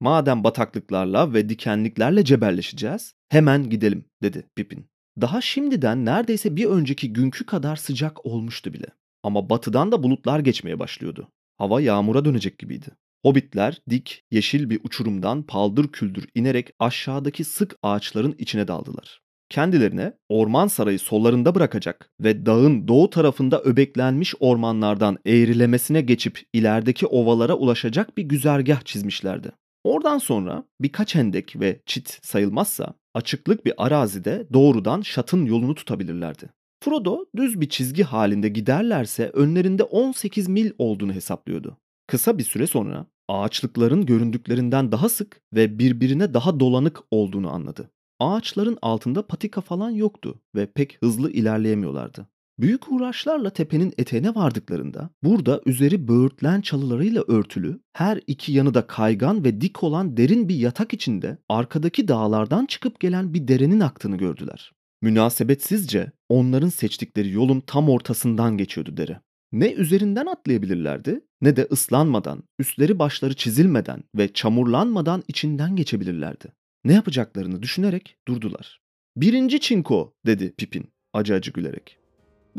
Madem 0.00 0.44
bataklıklarla 0.44 1.34
ve 1.34 1.48
dikenliklerle 1.48 2.24
cebelleşeceğiz 2.24 3.14
hemen 3.28 3.70
gidelim 3.70 4.04
dedi 4.22 4.46
Pippin. 4.56 4.86
Daha 5.20 5.40
şimdiden 5.40 6.04
neredeyse 6.04 6.56
bir 6.56 6.64
önceki 6.64 7.12
günkü 7.12 7.46
kadar 7.46 7.76
sıcak 7.76 8.26
olmuştu 8.26 8.72
bile. 8.72 8.86
Ama 9.22 9.50
batıdan 9.50 9.92
da 9.92 10.02
bulutlar 10.02 10.40
geçmeye 10.40 10.78
başlıyordu. 10.78 11.28
Hava 11.56 11.80
yağmura 11.80 12.24
dönecek 12.24 12.58
gibiydi. 12.58 12.86
Hobbitler 13.22 13.82
dik, 13.90 14.24
yeşil 14.30 14.70
bir 14.70 14.80
uçurumdan 14.84 15.42
paldır 15.42 15.88
küldür 15.88 16.26
inerek 16.34 16.70
aşağıdaki 16.78 17.44
sık 17.44 17.76
ağaçların 17.82 18.34
içine 18.38 18.68
daldılar. 18.68 19.22
Kendilerine 19.48 20.12
orman 20.28 20.66
sarayı 20.66 20.98
sollarında 20.98 21.54
bırakacak 21.54 22.10
ve 22.20 22.46
dağın 22.46 22.88
doğu 22.88 23.10
tarafında 23.10 23.62
öbeklenmiş 23.62 24.34
ormanlardan 24.40 25.18
eğrilemesine 25.26 26.00
geçip 26.00 26.42
ilerideki 26.52 27.06
ovalara 27.06 27.54
ulaşacak 27.54 28.16
bir 28.16 28.22
güzergah 28.22 28.84
çizmişlerdi. 28.84 29.52
Oradan 29.84 30.18
sonra 30.18 30.64
birkaç 30.80 31.14
hendek 31.14 31.60
ve 31.60 31.82
çit 31.86 32.18
sayılmazsa 32.22 32.94
açıklık 33.14 33.66
bir 33.66 33.74
arazide 33.76 34.46
doğrudan 34.52 35.00
şatın 35.00 35.46
yolunu 35.46 35.74
tutabilirlerdi. 35.74 36.50
Frodo 36.84 37.24
düz 37.36 37.60
bir 37.60 37.68
çizgi 37.68 38.02
halinde 38.02 38.48
giderlerse 38.48 39.28
önlerinde 39.28 39.82
18 39.82 40.48
mil 40.48 40.70
olduğunu 40.78 41.12
hesaplıyordu. 41.12 41.78
Kısa 42.06 42.38
bir 42.38 42.44
süre 42.44 42.66
sonra 42.66 43.06
ağaçlıkların 43.28 44.06
göründüklerinden 44.06 44.92
daha 44.92 45.08
sık 45.08 45.40
ve 45.54 45.78
birbirine 45.78 46.34
daha 46.34 46.60
dolanık 46.60 47.00
olduğunu 47.10 47.50
anladı. 47.50 47.90
Ağaçların 48.20 48.78
altında 48.82 49.26
patika 49.26 49.60
falan 49.60 49.90
yoktu 49.90 50.40
ve 50.54 50.66
pek 50.66 50.98
hızlı 51.02 51.30
ilerleyemiyorlardı. 51.30 52.28
Büyük 52.58 52.92
uğraşlarla 52.92 53.50
tepenin 53.50 53.94
eteğine 53.98 54.34
vardıklarında 54.34 55.10
burada 55.22 55.60
üzeri 55.66 56.08
böğürtlen 56.08 56.60
çalılarıyla 56.60 57.24
örtülü, 57.28 57.80
her 57.92 58.20
iki 58.26 58.52
yanı 58.52 58.74
da 58.74 58.86
kaygan 58.86 59.44
ve 59.44 59.60
dik 59.60 59.82
olan 59.82 60.16
derin 60.16 60.48
bir 60.48 60.54
yatak 60.54 60.94
içinde 60.94 61.38
arkadaki 61.48 62.08
dağlardan 62.08 62.66
çıkıp 62.66 63.00
gelen 63.00 63.34
bir 63.34 63.48
derenin 63.48 63.80
aktığını 63.80 64.16
gördüler. 64.16 64.72
Münasebetsizce 65.02 66.12
onların 66.28 66.68
seçtikleri 66.68 67.30
yolun 67.30 67.60
tam 67.60 67.88
ortasından 67.88 68.56
geçiyordu 68.56 68.96
dere. 68.96 69.20
Ne 69.52 69.72
üzerinden 69.72 70.26
atlayabilirlerdi 70.26 71.20
ne 71.40 71.56
de 71.56 71.68
ıslanmadan, 71.72 72.42
üstleri 72.58 72.98
başları 72.98 73.36
çizilmeden 73.36 74.04
ve 74.16 74.32
çamurlanmadan 74.32 75.22
içinden 75.28 75.76
geçebilirlerdi. 75.76 76.52
Ne 76.84 76.92
yapacaklarını 76.92 77.62
düşünerek 77.62 78.16
durdular. 78.28 78.80
Birinci 79.16 79.60
çinko 79.60 80.14
dedi 80.26 80.54
Pipin 80.58 80.88
acı 81.12 81.34
acı 81.34 81.50
gülerek. 81.50 81.98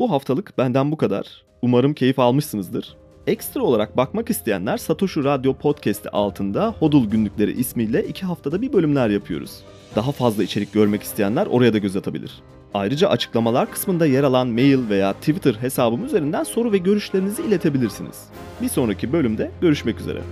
Bu 0.00 0.10
haftalık 0.10 0.58
benden 0.58 0.92
bu 0.92 0.96
kadar. 0.96 1.26
Umarım 1.62 1.94
keyif 1.94 2.18
almışsınızdır. 2.18 2.96
Ekstra 3.26 3.62
olarak 3.62 3.96
bakmak 3.96 4.30
isteyenler 4.30 4.76
Satoshi 4.76 5.24
Radyo 5.24 5.54
Podcast'i 5.54 6.08
altında 6.08 6.74
Hodul 6.78 7.10
Günlükleri 7.10 7.52
ismiyle 7.52 8.04
iki 8.04 8.26
haftada 8.26 8.62
bir 8.62 8.72
bölümler 8.72 9.08
yapıyoruz. 9.08 9.60
Daha 9.96 10.12
fazla 10.12 10.42
içerik 10.42 10.72
görmek 10.72 11.02
isteyenler 11.02 11.46
oraya 11.46 11.72
da 11.72 11.78
göz 11.78 11.96
atabilir. 11.96 12.32
Ayrıca 12.74 13.08
açıklamalar 13.08 13.70
kısmında 13.70 14.06
yer 14.06 14.24
alan 14.24 14.48
mail 14.48 14.88
veya 14.88 15.12
Twitter 15.12 15.54
hesabım 15.54 16.04
üzerinden 16.04 16.44
soru 16.44 16.72
ve 16.72 16.78
görüşlerinizi 16.78 17.42
iletebilirsiniz. 17.42 18.24
Bir 18.62 18.68
sonraki 18.68 19.12
bölümde 19.12 19.50
görüşmek 19.60 20.00
üzere. 20.00 20.22